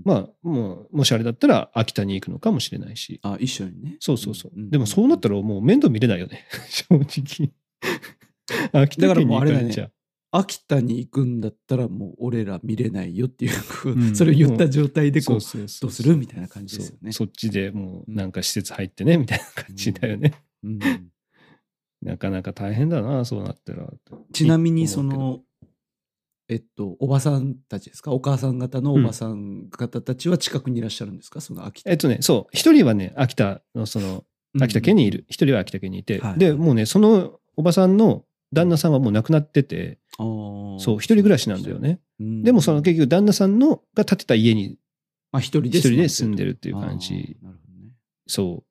[0.03, 3.19] まあ、もう、もしあれだったら秋田に行くのかもしれないし。
[3.23, 3.97] あ、一緒にね。
[3.99, 4.51] そうそうそう。
[4.55, 7.51] でもそうなったらもう面倒見れないよね、 正直。
[8.71, 9.91] 秋田県に行かれちゃう。
[10.38, 13.51] 秋田に行くんだったらもう俺ら見れないよっていう、
[13.86, 14.15] うん。
[14.15, 17.11] それを言った状態でこう、どうするみたいな感じですよね。
[17.11, 20.33] そっちでもうなんか施設入ってね、みたいな感じだよね。
[20.63, 20.79] うん。
[22.01, 23.88] なかなか大変だな、そうなったら。
[24.31, 25.41] ちなみにその、
[26.47, 28.11] えっと、おばさんたちですか？
[28.11, 31.89] お母さん方のおばさん方たちは近くにいらっしゃるんですか、その秋田。
[31.89, 34.23] えっとね、そう、一人はね、秋田のその、
[34.61, 35.25] 秋田県にいる。
[35.27, 36.38] 一人は秋田県にいて、はい。
[36.38, 41.80] で、もうね、そのおばさんの旦那さんはもう亡くなってて、そう、一人暮らしなんだよ。
[41.80, 41.99] ね。
[42.20, 44.78] うんでもその結局旦那さんのが建てた家に、
[45.32, 47.91] まあ一人で一人で住んでるっていう感じなるほどね。
[48.28, 48.63] そ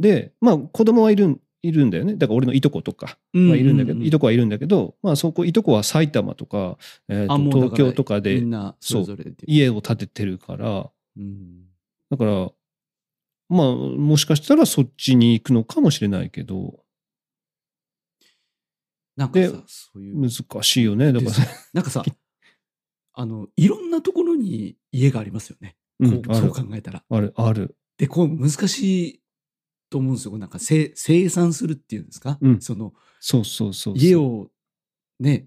[0.00, 0.02] う。
[0.02, 2.14] で、まあ子供はいるん、いるんだよね。
[2.14, 8.42] だから俺のいとことかはいるんだけど、いとこはいるんだけど、まあそこ、いとこは埼玉とか、えーとあもうだ東京とかみで
[8.80, 9.34] それぞれで。
[9.46, 11.66] 家を建ててるから、うん
[12.10, 12.50] だから、
[13.48, 16.81] まあもしかしたらそっちに行くのかもしれないけど、で
[19.16, 20.20] なんかさ、そういう。
[20.20, 21.12] 難しいよね。
[21.12, 21.32] だから
[21.74, 22.04] なんかさ、
[23.14, 25.76] あの、いろんなところに家がありますよね。
[26.00, 27.04] うんこうそう考えたら。
[27.08, 27.76] ある、ある。
[27.98, 29.22] で、こう難しい
[29.90, 30.38] と思うんですよ。
[30.38, 33.94] なんかせ生産するっていうんですか、うんそのそうそうそう。
[33.96, 34.50] 家を
[35.20, 35.46] ね、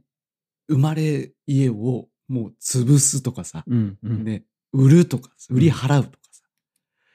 [0.69, 4.23] 生まれ家をもう潰すとかさ、うんうん。
[4.23, 6.24] ね、売るとか、売り払うとかさ。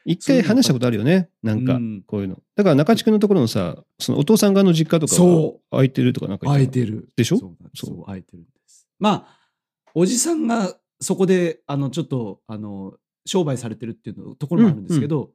[0.05, 1.28] 一回話したことあるよね。
[1.42, 2.42] なんかうん、こういうの。
[2.57, 5.14] だから中地区のところのさ、そのお父さん側の実家とか
[5.70, 7.09] 空いてるとかなんか空いてる。
[7.16, 7.38] でしょ？
[7.38, 8.88] そうなんですそうそう、空いてるんです。
[8.98, 9.38] まあ、
[9.94, 12.94] おじさんがそこで、あの、ちょっと、あの、
[13.26, 15.30] 商売されてるっていうのところもあるんですけど、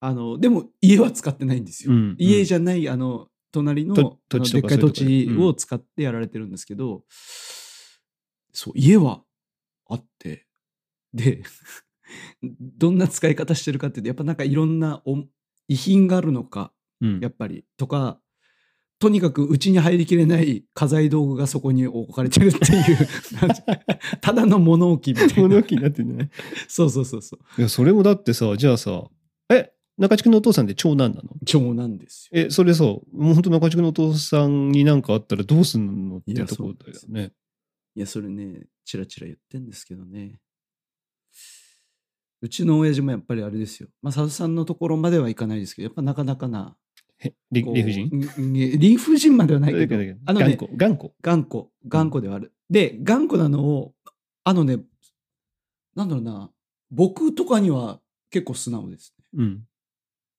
[0.00, 1.92] あの、でも家は使ってないんですよ。
[1.92, 7.04] うん家じゃない、あの、隣のとあの土地でっかい土そういうとこね地を使ってやられてるんですけど、
[8.52, 9.22] そう、家は
[9.88, 10.46] あって、
[11.12, 11.42] で、
[12.60, 15.24] どんな使い方してるかっていうと、やっぱなんかいろんなお
[15.68, 18.20] 遺品があるのか、うんやっぱり、とか、
[19.00, 23.08] とにかくうちに入りきれない家財道具がそこに置かれてるっていう、
[24.22, 25.34] ただの物置みたいな。
[25.42, 26.30] 物置になってんじゃない
[26.68, 27.60] そうそうそうそう。
[27.60, 29.02] いや、それもだってさ、じゃあさ、
[29.50, 31.30] え、中地区のお父さんって長男なの？
[31.44, 32.42] 長男ですよ。
[32.42, 37.32] え、それさ、もう本当中地区のお父さんになんかあったらどうすんのっていやところだよね。
[37.96, 40.38] いや、それね、チラチラ言ってんですけどね。
[42.42, 43.88] うちの親父もやっぱりあれですよ。
[44.02, 46.76] まあ、佐藤さんのところまではいかないですけど、やっぱなかなかな。
[47.24, 48.10] え理理不尽？
[48.78, 49.94] 理不尽まではないけど、
[50.26, 50.72] あのね、頑固？
[50.76, 51.10] 頑固？
[51.22, 52.52] 頑固、頑固ではある。
[52.68, 53.94] で、頑固なのを、
[54.42, 54.78] あのね、
[55.94, 56.50] なんだろうな、
[56.90, 59.24] 僕とかには結構素直ですね。
[59.34, 59.60] うん。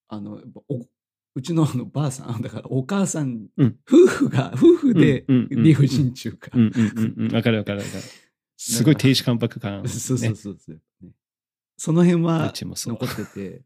[0.09, 0.41] あの、
[1.35, 6.51] うちのあのばあさん、 だからお母さん、うん夫婦が、夫婦で理不尽中か。
[7.31, 8.03] わかるわかるわかる。
[8.57, 9.87] すごい亭主関白感、ね。
[9.87, 10.75] そうそうそうそう、
[11.05, 11.11] ね
[11.83, 12.25] その辺う。
[12.25, 13.61] は残ってて、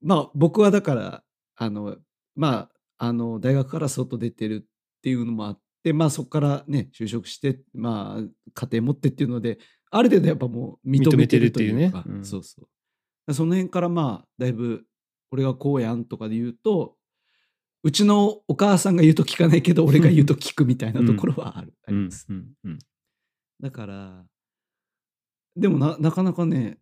[0.00, 1.24] まあ僕はだから、
[1.56, 1.96] あの、
[2.36, 8.22] まあ、あの、大学から外出てるっていうのもあって、まあそこからね、就職して、まあ
[8.54, 9.58] 家庭持ってっていうので、
[9.90, 12.04] ある程度やっぱもう認めてるというか、ね。
[12.06, 12.24] うん。
[12.24, 12.68] そうそ
[13.26, 13.34] う。
[13.34, 14.84] その辺からまあ、だいぶ、
[15.32, 16.96] 俺がこうやんとかで言うと、
[17.82, 21.74] うちのお母さんが言うと聞かないけど、俺が言うと聞くみたいな ところはある。
[21.84, 21.98] あうん。
[22.02, 22.28] ります。
[23.60, 24.24] だから、
[25.56, 26.78] でもななかなかね、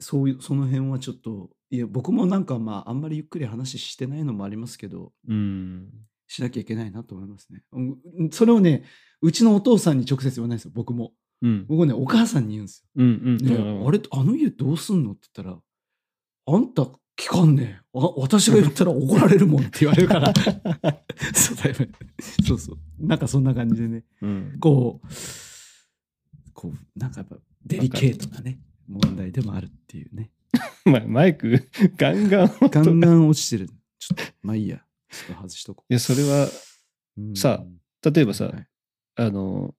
[0.00, 5.88] そういう、その辺はちょっと、いや、僕もなんかまあ、あんまりゆっくり話してないのもありますけど、うん。
[6.26, 7.62] しなきゃいけないなと思いますね。
[7.72, 8.84] うんそれをね、
[9.22, 11.12] うちのお父さんに直接言わないですよ、僕も。
[11.42, 11.66] うん。
[11.68, 13.56] 僕ね、お母さんに言うんですうんうんよ。
[13.56, 13.80] うん。
[13.80, 15.60] ねあれ、あの家どうすんのって言ったら、
[16.46, 16.82] あんた
[17.18, 17.98] 聞かんねえ。
[17.98, 20.32] あ私が言ったら怒られるもんって言われるから。
[21.34, 21.90] そうだよね。
[22.46, 22.78] そうそう。
[22.98, 24.04] なんかそんな感じでね。
[24.22, 24.56] うん。
[24.60, 27.36] こう、こう、なんかやっぱ
[27.66, 30.30] デリケートなね、問題でもあるっていうね。
[30.84, 32.68] まマイク、 ガンガン音。
[32.68, 33.68] ガンガン落ちてる。
[33.98, 34.84] ちょっと、まあいいや。
[35.10, 36.50] ちょっと外しとこいや、それは、う。
[37.18, 37.64] うんさ
[38.00, 38.68] 例えばさ、はい
[39.16, 39.74] あの、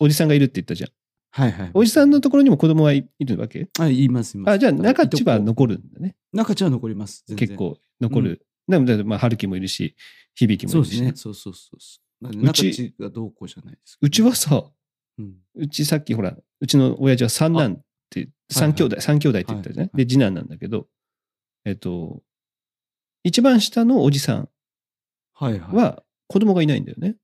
[0.00, 0.90] おじさんがいるって言ったじゃん。
[1.30, 1.70] はいはい。
[1.74, 3.68] おじさんのところにも子供はいいるわけ？
[3.78, 4.54] あ、言います、言います。
[4.54, 6.16] あ、じゃあ中地は残るんだね。
[6.32, 7.24] 中地は残ります。
[7.36, 7.54] 結。
[7.54, 8.46] 構残る。
[8.66, 9.94] でも、だってまあ、春樹もいるし、
[10.34, 11.16] 響きもいうるしね、そですね。
[11.16, 12.00] そうそうそうそ
[12.30, 12.36] う。
[12.44, 14.64] 中地がどうこうじゃないですうちはさ、
[15.18, 17.76] うん、うちさっきほら、うちの親父は三男っ
[18.10, 20.86] て、はい三兄弟、三兄弟って言ったじゃない、で、次男なんだけど、
[21.66, 22.22] えっと、
[23.22, 24.48] 一番下のおじさん
[25.34, 27.16] は子供がいないんだよね。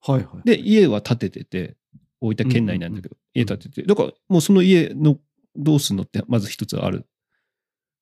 [0.00, 0.42] はいはい。
[0.44, 1.76] で、家は建ててて、
[2.20, 5.18] 大分県内なんだけど、ん家建てて、だからもうその家の
[5.54, 7.06] どうすんのってまず一つある。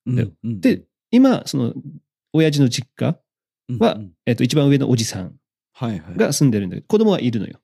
[0.06, 1.74] うん、で今、その、
[2.32, 3.18] 親父の実家
[3.78, 5.38] はえっと、一番上のおじさん。
[6.16, 7.60] が住んでるんだけど、子供はいるのよ。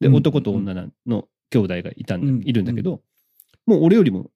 [0.00, 0.74] で、うん男と女
[1.06, 3.02] の兄弟がいたんだ、うんいるんだけど、
[3.66, 4.30] もう俺よりも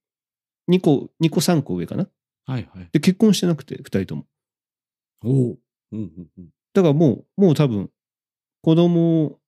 [0.70, 2.08] 2個、2個3個上かな？
[2.44, 2.88] はいはい。
[2.92, 4.26] で、結婚してなくて、2人とも。
[5.24, 5.58] おお。
[5.92, 6.48] うんうんうん。
[6.74, 7.90] だからもう、もう多分、
[8.62, 9.40] 子供、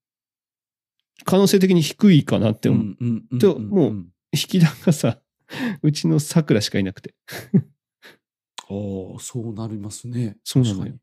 [1.25, 2.83] 可能性的に低いかなって思う。
[2.83, 5.21] うんうんうんでもううん引き段がさ、
[5.83, 7.15] うちのさくらしかいなくて。
[7.55, 7.59] あ
[9.17, 10.37] あ、そうなりますね。
[10.45, 10.95] そうなのよ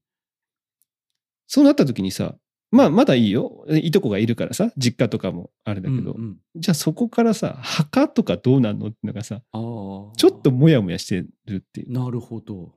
[1.47, 2.36] そうなった時にさ、
[2.72, 3.66] まあ、まだいいよ。
[3.70, 9.41] いとこがいるからさ、実家とかもあれだけど、うんうんじゃあそこからさ、墓とかどうなんのってのがさ。
[9.51, 11.91] ちょっともやもやしてるっていう。
[11.91, 12.74] なるほど。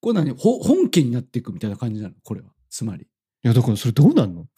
[0.00, 0.30] これ何？
[0.32, 2.14] ほ本家になっていくみたいな感じなの？
[2.22, 2.48] これは。
[2.68, 3.06] つまり。
[3.44, 4.46] や、だからそれどうなんの？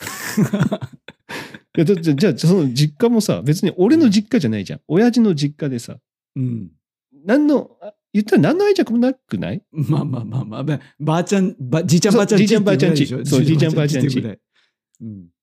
[1.76, 4.80] いや、だって、じゃあ、その実家もさ、別に俺の実家じゃないじゃん。
[4.88, 5.98] 親父の実家でさ、
[6.34, 6.70] うん。
[7.24, 9.62] 何の、あ言ったら何の愛着もなくない？
[9.70, 14.38] まあまあまあまあ、ばばあちゃん、ばじいちゃんばあちゃんじいちゃんばあちゃんちそうじいちゃんばあちゃんち。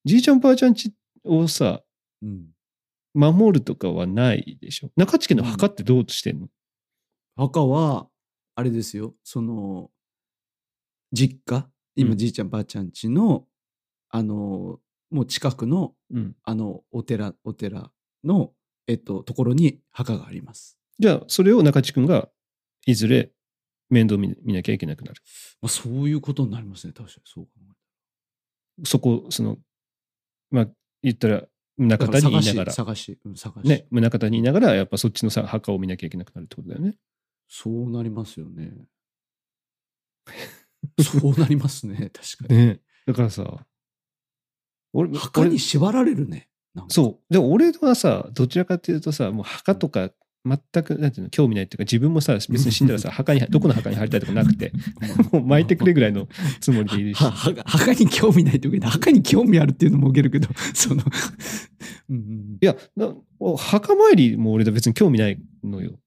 [0.05, 0.93] じいちゃんばあちゃんち
[1.23, 1.81] をさ、
[2.21, 2.47] うん。
[3.13, 4.89] 守るとかはないでしょ？
[4.95, 6.47] 中地家の墓ってどうしてんの、
[7.35, 8.07] 墓は、
[8.55, 9.91] あれですよ、その、
[11.11, 11.65] 実家、うん
[11.95, 13.45] 今じいちゃんばあちゃんちの、
[14.09, 14.79] あの、
[15.11, 16.35] もう近くの、うん。
[16.43, 17.91] あの、お寺、お寺
[18.23, 18.51] の、
[18.87, 20.79] えっと、ところに墓があります。
[20.97, 22.29] じゃあ、それを中地君が
[22.85, 23.31] いずれ
[23.89, 25.21] 面倒見見なきゃいけなくなる。
[25.61, 27.21] まあ、そういうことになりますね、確かに。
[27.25, 27.47] そう
[28.85, 29.57] そこ、その、
[30.49, 30.67] まあ、
[31.03, 31.43] 言ったら、
[31.77, 33.67] 宗方にいながら、探し、うん、探し。
[33.67, 36.95] ね、宗方にいながら、やっぱそっちのさ墓を見なきゃいけなくなるってことだよね。
[37.47, 38.73] そうなりますよね。
[41.01, 42.57] そうなりますね、確かに。
[42.57, 43.65] ねだからさ、
[44.93, 46.49] 俺、俺墓に縛られるね。
[46.87, 47.33] そう。
[47.33, 50.09] でも俺はさ、どちらかっていうとさ、もう墓とか
[50.45, 54.73] 全く、なんていうの、興味ないっていうか、自分もさ、別に死んだらさ、 墓に、どこの墓に入りたいとかなくて、
[55.31, 56.27] もう巻いてくれぐらいの
[56.59, 57.23] つもりでいるし。
[57.23, 61.03] 墓に興味ないってわけで墓に興味あるっていうのも受けるけど その
[62.09, 63.15] うんうんいや、な
[63.57, 65.97] 墓参りも俺は別に興味ないのよ。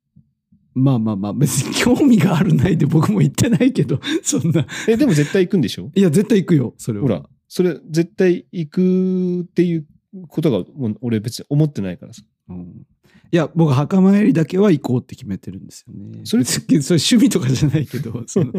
[0.75, 4.67] まあまあまあ別に興味があるないで僕も言ってないけど そんな。
[4.87, 5.91] え、でも絶対行くんでしょ？
[5.95, 7.03] いや絶対行くよそれは。
[7.05, 9.87] ほら、それ絶対行くっていう
[10.29, 12.23] ことが、もう俺別に思ってないからさ。
[12.51, 12.87] うん
[13.31, 16.21] いや僕墓参りだけは行こうって決めてるんですよね。
[16.25, 18.53] それそれ それ趣味とかじゃないけど その。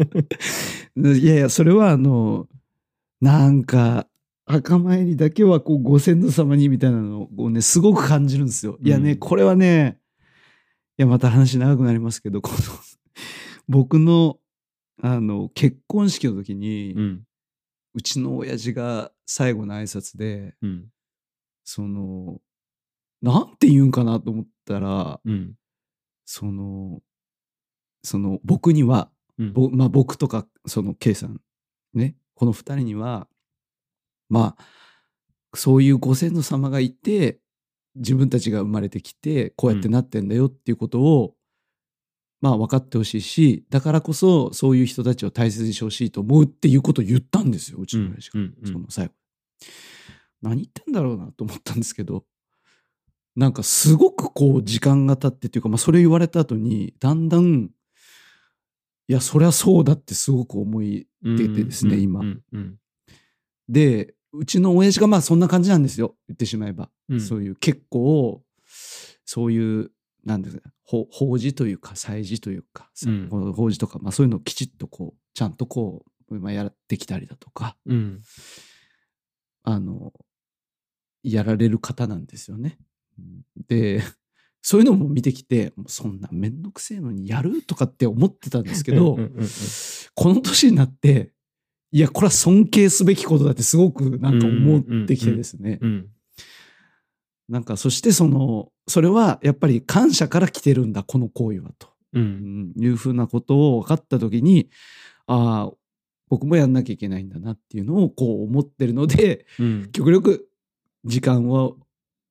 [1.16, 2.48] いやいやそれはあの
[3.20, 4.08] なんか
[4.46, 8.78] 墓参りだけはこうご先祖様にみたいなのをねすごく感じるんですよ。
[8.82, 9.18] いやね、うん。
[9.18, 9.98] これはね
[10.98, 12.58] いやまた話長くなりますけどこの
[13.68, 14.38] 僕の
[15.00, 17.24] あの結婚式の時に、ううん。
[18.02, 20.86] ちの親父が最後の挨拶でうん。
[21.64, 22.40] その
[23.20, 25.54] なんて言うんかなと思ったらうん。
[26.24, 27.00] その
[28.02, 29.52] その僕にはうん。
[29.52, 31.40] ぼまあ、僕とかその K さん
[31.94, 33.26] ねこの2人には
[34.28, 34.64] まあ
[35.54, 37.40] そういうご先祖様がいて
[37.96, 41.34] 自分たちが生まれてきてこうやってなってんだよっていうことを、
[42.40, 49.12] まあ分かってほしいしだからこそそういう人たちを大切にしてほしいと思うっていうことを言ったんですようちの親父が、うんうんその最後。
[50.42, 52.24] 何言ってんだろうなと思ったんですけど
[53.38, 57.70] なんかすごくこう時間が経ってっていうか、まあ、それ言われた後にだんだん
[59.06, 62.18] いやそりゃそうだってすごく思い出てですね、今。
[62.18, 62.78] うんうん。
[63.68, 67.20] でうちの親父がまあそんな感じなんですよ言ってしまえば、うん。
[67.20, 68.42] そういう結構
[69.24, 69.92] そういう
[70.24, 73.52] なんですかほ法事というか祭事というか、さうん。
[73.54, 78.20] 法事とか、まあ、そういうのをきちっとこうちゃんとこう、まあ、やってきたりだとかうん。
[79.62, 80.12] あの
[81.22, 82.78] やられる方なんですよね。
[83.18, 84.02] うんで
[84.62, 89.48] そういうのも見てきてもうそんなめんどくせえのにやるとかって思ってたんですけど、うんうんうんうん。
[90.14, 91.32] この年になって
[91.90, 96.08] いやこれは尊敬すべきことだってすごくなんか思ってきてですね、うん
[97.48, 104.68] なんかそしてそのそれはやっぱり感謝から来てるんだこの行為はと、いうふうなことを分かった時に
[105.26, 105.72] ああ
[106.28, 109.88] 僕もやんなきゃいけないんだなっていうのをこう思ってるのでうん。
[109.92, 110.46] 極力
[111.06, 111.78] 時間を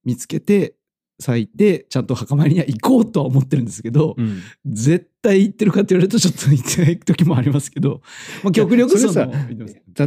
[0.03, 0.75] 見つけて
[1.20, 4.41] 咲いてちゃんと墓参りには行こうとは思ってるんですけど、うん。
[4.65, 8.01] 絶対行ってるかって言われるとちょっと行ってない時もありますけど、
[8.43, 9.30] まあ、極力そのさ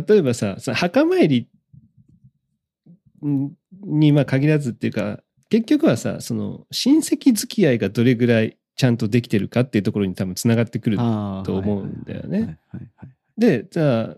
[0.09, 1.49] 例えばさ、さ墓参り
[3.27, 3.51] ん
[3.85, 10.97] にまあ限らずっていうか、結局はさ、その親戚付き合いがどれぐらいちゃんとできてるかっていうところに多分つながってくる。
[10.97, 12.59] と思うんだよね。
[13.37, 14.17] で、じゃあ、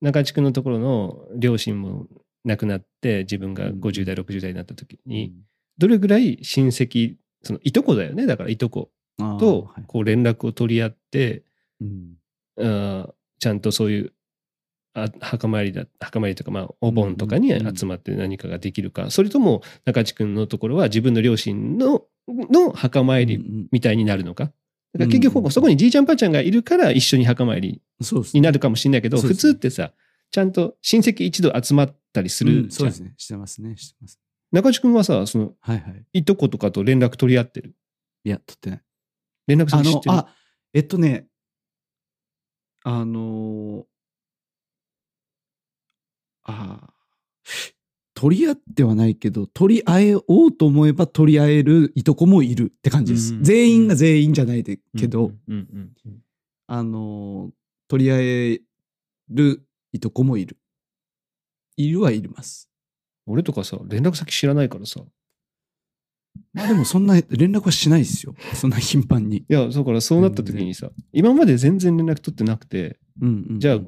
[0.00, 2.06] 中地君のところの両親も
[2.44, 5.34] 亡くなって、自分が50代、60代になった時に、
[5.78, 9.84] どれぐらい親戚、そのいとこだよね、だからいとことはい。
[9.86, 11.44] こう連絡を取り合って、
[11.80, 12.14] うん。
[12.58, 14.12] あーちゃんとそういう
[14.94, 23.68] あ墓参りだ墓参りとか、まあ、お盆とかに集まって何かができるか、それとも中地君のところは自分の両親のの墓参りうんうん。
[23.70, 24.44] みたいになるのか。
[24.44, 24.54] だか
[25.04, 27.80] ら結うん局そこにじいちゃんばあちゃんがいるから一緒に墓参り
[28.34, 29.34] になるかもしれないけど、ね。
[29.34, 29.92] 通ってさ
[30.30, 32.64] ちゃんと親戚一度集まったりするじゃん。
[32.64, 33.14] うんそうですね。
[33.16, 33.76] してますね。
[33.76, 34.18] してます
[34.52, 36.04] 中地君はさそのはいはい。
[36.20, 37.74] いとことかと連絡取り合ってる？
[38.24, 38.82] いや取ってない。
[39.46, 40.14] 連絡あ先知ってる？
[40.14, 40.28] のあ
[40.72, 41.26] えっとね
[42.84, 43.84] あのー
[46.44, 47.72] あー
[48.14, 56.18] 取り合ってはないけど取り合えようと思えば取り合えるいとこもいるって感じです、うん全員が全員じゃないでけど、うんうんうん
[56.66, 57.50] あのー
[57.86, 58.60] 取り合え
[59.30, 60.58] るいとこもいる。
[61.76, 62.68] いるはいります。
[63.28, 65.00] 俺とかさ、連絡先知らないからさ。
[66.52, 68.34] まあでもそんな連絡はしないですよ。
[68.54, 69.38] そんな頻繁に。
[69.38, 73.78] いや、だからそうなった時にさ、今まで全然連絡取ってなくて、うんうん、じゃあ、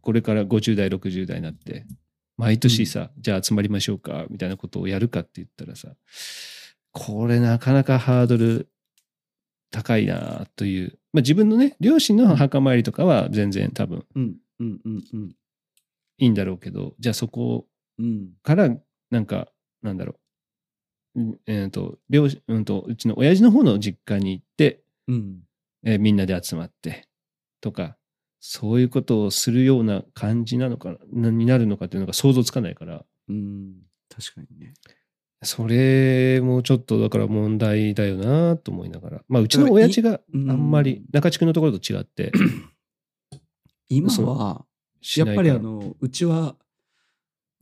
[0.00, 1.86] これから50代、60代になって、
[2.36, 5.94] 毎年さ、じゃあ集まりましょうか、みたいなことをやるかって言ったらさ、
[6.92, 8.68] これなかなかハードル
[9.70, 10.98] 高いなという。
[11.12, 15.36] まあ自分のね、両親の墓参りとかは全然多分うんうんうんうん
[16.18, 17.73] いいんだろうけど、じゃあそこうん
[18.42, 18.76] から、
[19.10, 19.48] なんか、
[19.82, 20.16] なんだろ
[21.14, 21.20] う。
[21.20, 25.40] うんえーと、両親、うんと、うちの親父の方の実家に行って、うん。
[25.84, 27.06] えーみんなで集まって
[27.60, 27.98] とか
[28.40, 33.04] そういうことをするような感じなのかなになるのかっていうのが想像つかないから。
[33.28, 33.74] うん。
[34.08, 34.74] 確かにね。
[35.42, 39.22] それもちょっとだから問題だよなと思いながら。
[39.28, 42.32] まあうちの親父があうんんまり中地区のところと違って。
[43.88, 44.64] 今は
[45.16, 46.56] やっぱりあのうちは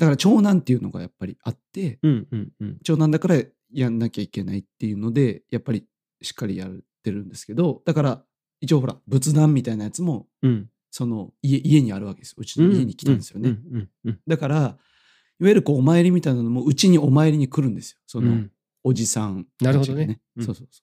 [0.02, 2.78] だから長男っていうのがやっぱりあってうんうんうん。
[2.82, 3.36] 長男だから
[3.72, 5.86] やんなきゃいけないっていうのでやっぱり
[6.20, 6.70] しっかりやっ
[7.04, 8.24] てるんですけどだから
[8.60, 10.68] 一応ほら仏壇みたいなやつもうん。
[10.90, 13.50] その家家にあるわけですうちの家に来たんですよね。
[13.50, 17.98] うんうんうんだからいわゆるこうお参りみたいなのもうちにお参りに来るんですよ。
[18.06, 18.50] その、うん。
[18.84, 20.20] おじさんたちが、なるほどね。
[20.36, 20.44] うん。
[20.44, 20.82] そうそうそ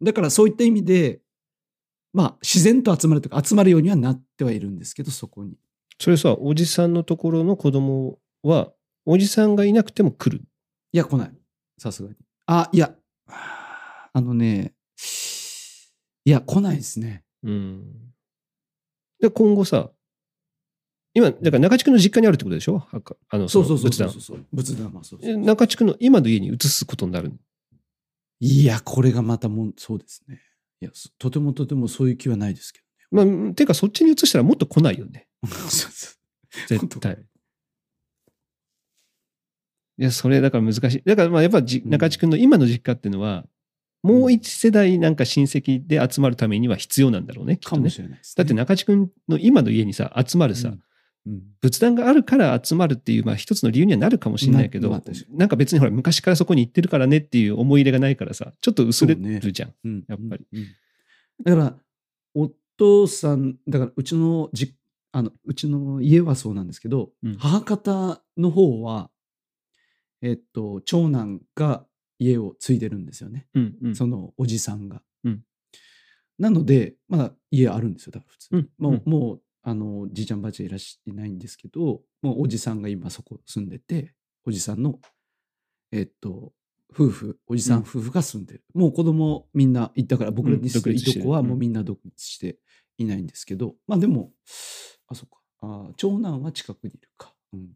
[0.00, 0.04] う。
[0.04, 1.20] だからそういった意味で、
[2.12, 5.56] まあ自然と集まるというか集まるようにはなってはいるんですけど、そこに。
[5.98, 8.18] それさおじさんのところの子供
[8.48, 8.72] は
[9.04, 10.44] おじさんがいなくても来る
[10.92, 11.32] いや、来ない。
[11.78, 12.16] さすがに。
[12.46, 12.94] あ、いや、
[13.26, 14.74] あのね、
[16.24, 17.24] いや、来ないですね。
[17.42, 17.84] うん
[19.20, 19.90] で今後さ
[21.14, 22.80] 今だから中地区の実家にあるってことでしょ？
[22.80, 24.46] 墓あのそうそうそう仏壇そうそう。
[24.52, 27.36] 仏壇はそうそう中地区の今の家に移すことになるの？
[28.40, 30.42] いや、これがまたもん、そうですね。
[30.80, 32.80] いや、そとてもとてもそういう気はないですけ
[33.10, 35.28] まあ、ていうかそっちに移したらもっと来ないよね。
[35.42, 35.54] どね。
[35.54, 37.16] そうそう絶対。
[39.98, 41.02] いや、それだから難しい。
[41.04, 43.46] だからまあやっぱじうん中地区の今の実家っていうのは、
[44.02, 47.56] もう一世代なんか親戚で集まるためには必要なんだろうね。
[47.56, 48.20] きっとねね。
[48.36, 50.80] だって中地区の今の家にさ、集まるさ、うんうん
[51.62, 54.90] 仏壇があるから集まるっていう、まあ一つの理由にはなるかもしれないけど、
[55.30, 59.74] なんか別にほら昔からそこに行ってるからねっていう思い入れがないからさ、ちょっと薄れるじゃん。
[59.84, 60.46] うんやっぱり。
[60.52, 60.66] うんうん
[61.42, 61.76] だから、
[62.34, 64.74] お父さん、だからうちのじ
[65.10, 69.10] あのうちの家はそうなんですけど、うん母方の方は、
[70.24, 71.86] えっと、長男が
[72.18, 73.46] 家を継いでるんですよね。
[73.54, 75.02] うんうんそのおじさんが。
[75.24, 75.44] うん
[76.36, 78.48] なので、まだ家あるんですよ、だから普通。
[78.52, 84.14] うんもう、うんもうあのじいちゃんばあちゃんいらっしゃいないんですけど、もうおじさんが今そこ住んでて、
[84.44, 84.98] おじさんの、
[85.92, 86.52] えっと、
[86.92, 88.64] 夫婦、おじさん夫婦が住んでる。
[88.74, 92.58] もう子供みんな行ったから、僕らうんにするいとこはもううんみんな独立して
[92.98, 94.32] いないんですけど、まあでも、
[95.08, 95.38] あ、そっか。
[95.60, 97.34] あ長男は近くにいるか。
[97.52, 97.70] うん。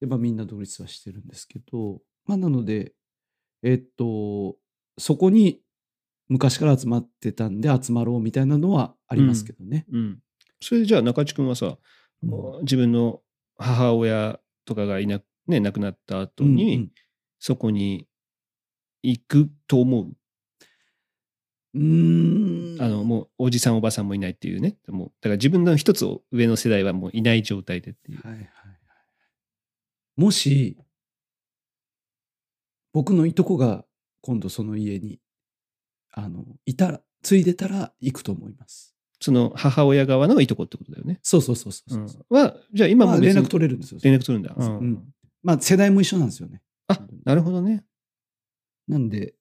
[0.00, 2.92] で、まあみんな独立はしてるんですけど、まあなので、
[3.62, 4.56] えっと、
[4.98, 5.60] そこに
[6.28, 9.86] 昔から集まってたんで集まろうみたいなのはありますけどね。
[9.92, 10.18] うん。
[10.60, 11.76] それでじゃあ中地君はさ、うん
[12.62, 13.20] 自分の
[13.58, 16.90] 母親とかがいな、ね、亡くなった後に、うんうん
[17.38, 18.08] そこに
[19.02, 20.16] 行くと思う？
[21.74, 24.78] うーんあの、もうおじさんおばさんもいないっていうね。
[24.88, 28.20] もうだから自分の一つ上の世代はもういない状態でっていう。
[28.26, 28.50] はいはいはい。
[30.16, 30.78] もし、
[32.92, 33.84] 僕のいとこが
[34.22, 35.20] 今度その家に、
[36.12, 38.94] あの、いたら、継いでたら行くと思います。
[39.20, 41.18] その母親側のいとこってことだよね。
[41.22, 42.08] そうそうそうそうう。
[42.08, 44.00] そうんは、じゃあ今まあも連絡取れるんですよ。
[44.02, 44.54] 連絡取るんだ。
[44.56, 45.04] うんうん
[45.42, 46.60] まあ世代も一緒なんですよね。
[46.88, 47.84] あ、なるほどね。
[48.88, 49.34] なんで、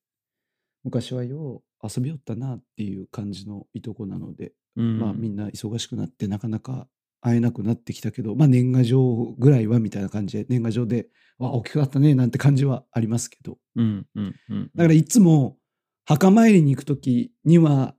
[0.83, 6.87] 昔はよう遊びよったなっていう感じのいとこなので、うんまあみんな忙しくなってなかなか
[7.21, 11.07] 会えなくなってきたけど、まあ年賀状ぐらいはみたいな感じで、年賀状で、
[11.37, 14.71] わ、大きくなったねなんて感じはありますけど、うんうんうん。
[14.75, 15.57] だからいつも
[16.05, 17.95] 墓参りに行くときには、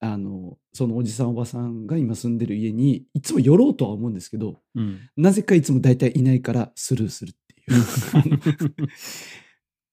[0.00, 8.82] あの、そのおじさんおばさんが今住んでる家にいつも寄ろうとは思うんですけど、うん、なぜかいつも大体いないからスルーするっていう。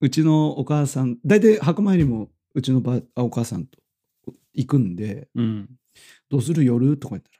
[0.00, 3.78] うちのお母さん、大体墓参りもうちのばあお母さんと
[4.54, 5.68] 行くんで、うん。
[6.30, 6.64] どうする？
[6.64, 7.37] 夜とか言ったら、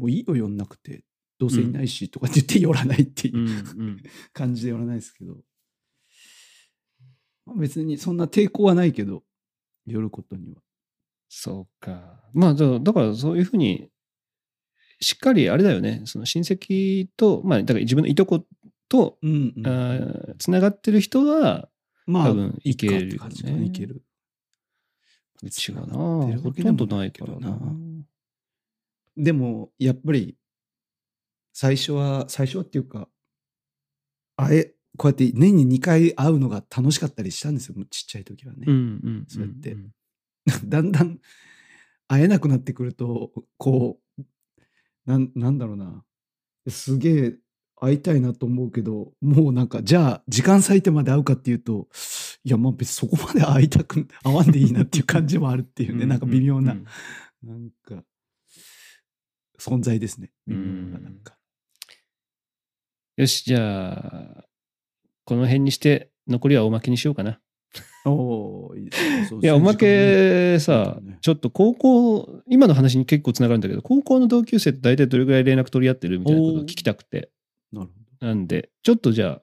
[0.00, 1.04] もういいよ、寄んなくて。
[1.38, 4.02] どうせいないし、とかって言って寄らないっていううんうん
[4.34, 5.38] 感じで寄らないですけど。
[7.46, 9.22] まあ、別にそんな抵抗はないけど、
[9.86, 10.60] 寄ることには。
[11.28, 12.22] そうか。
[12.34, 13.88] まあ、だだからそういうふうに、
[15.00, 18.44] しっかりあれだよね、その親戚と、まあ、だから自分のいとこ
[18.88, 19.66] と、うん、うん。
[19.66, 21.70] あつながってる人は、
[22.06, 24.02] まあ、多分いけるよねいける。
[25.42, 27.58] うちはな、ほとんどないからな。
[29.16, 30.36] でも、やっぱり、
[31.52, 33.08] 最初は、最初はっていうか、
[34.36, 38.64] あえ、こうやって年に2回会うのが楽しかったりしたんですよ、もうちっちゃい時はね。
[38.66, 39.24] うんうん。
[39.28, 39.90] そうやってん
[40.68, 41.20] だんだん
[42.08, 44.22] 会えなくなってくると、こう、
[45.06, 46.04] なんなんだろうな。
[46.68, 47.38] すげえ
[47.76, 51.88] 会いたいなと思うけど、もうなんか、じゃあ、時間割いてまで会うかっていうと、
[52.44, 56.84] いや、まあ別にそこまで会いたく、会わんでいいなっていう感じもあるっていうね、なんか微妙な、うん
[57.42, 58.04] なんか、
[59.60, 60.30] 存在ですね。
[60.46, 61.36] 微妙な、うんなんか。
[63.16, 63.92] よし、じゃ
[64.40, 64.44] あ、
[65.24, 67.40] この辺にして、残りはおまけにしようかな。
[68.04, 68.96] おおいいで
[69.26, 69.40] すね。
[69.42, 77.30] いや、おまけさだね、ちょっと高校、今の話に結構つながるんだけど、高校の同級生と大体どれぐらい連絡取り合ってるみたいなことを聞きたくて、
[77.72, 77.90] なる
[78.20, 79.42] なんで、ちょっとじゃあ、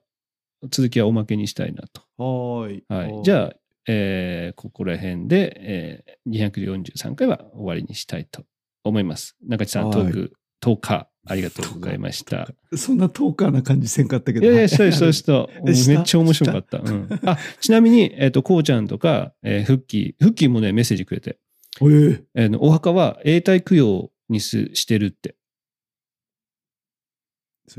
[0.70, 2.02] 続きはおまけにしたいなと。
[2.16, 2.60] ほど。
[2.62, 2.84] はーい。
[2.88, 3.22] はい。
[3.22, 3.54] じゃあ、
[3.86, 8.44] えーここら辺で、えー243回は終わりにしたいと
[8.84, 9.36] 思います。
[9.46, 12.48] 中地さん、はいトーク、10日、ありがとうございました。
[12.74, 14.46] そんなトーカーな感じせんかったけど。
[14.46, 15.12] いやいや、した した？
[15.12, 15.92] した。
[15.92, 16.78] めっちゃ面白かった。
[16.78, 21.38] うん、あちなみに、えっ、と、こうちゃんとか、えーフッキー、フッキーもね、メッセージくれて、
[21.80, 25.36] えーえーお墓は永代供養にすしてるって。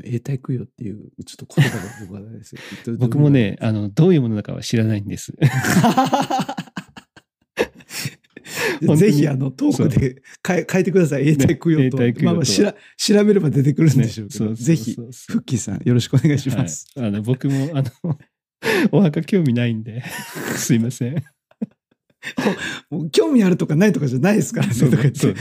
[0.04, 2.56] 永代供養っていう、ちょっと言葉が僕はないです
[3.00, 5.34] 僕もね、あの、どういうものだかは知らないんです。
[8.96, 11.28] ぜひ、あの、トークで変え変えてください。
[11.28, 12.04] 永代供養と。
[12.04, 15.02] 養とまあまあしら、調べれば出てくるんでしょうけど、ねそうそうそうぜひ、フ
[15.40, 16.88] ッキーさん、よろしくお願いします。
[16.96, 17.90] はい、あの僕も、あの、
[18.92, 20.04] お墓興味ないんで、
[20.56, 21.24] すいません。
[23.12, 25.34] 興味あるとかないとかじゃないですからね、とか言って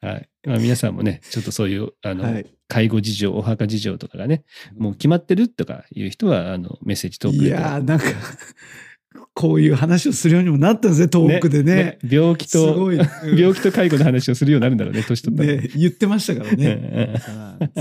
[0.00, 0.28] はい。
[0.44, 4.44] まあ、皆さんもね、ちょっとそういう、あの、はい介護事情、お墓事情とかがね、
[4.78, 7.48] もう決まってるとかいう人は、あの、メッセージトークで。
[7.48, 8.06] いやー、なんか、
[9.34, 11.98] こういう話をするようにもなったんですね、トークでね。
[12.08, 12.86] 病気すと。
[12.86, 12.96] うん
[13.38, 15.52] 病気と介護の話をするようになるんだろうね、年取ったら。
[15.52, 17.20] ね、言ってましたからね。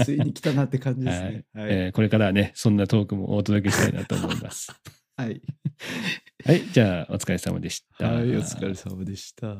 [0.04, 1.46] ついに来たなって感じですね。
[1.54, 1.68] はい。
[1.70, 4.72] えーこれからはね、そんなトークもお届けしたいなと思います。
[5.18, 5.42] はい。
[6.46, 8.08] はい、じゃあ、お疲れ様でした。
[8.08, 9.56] はい、お疲れ様でした。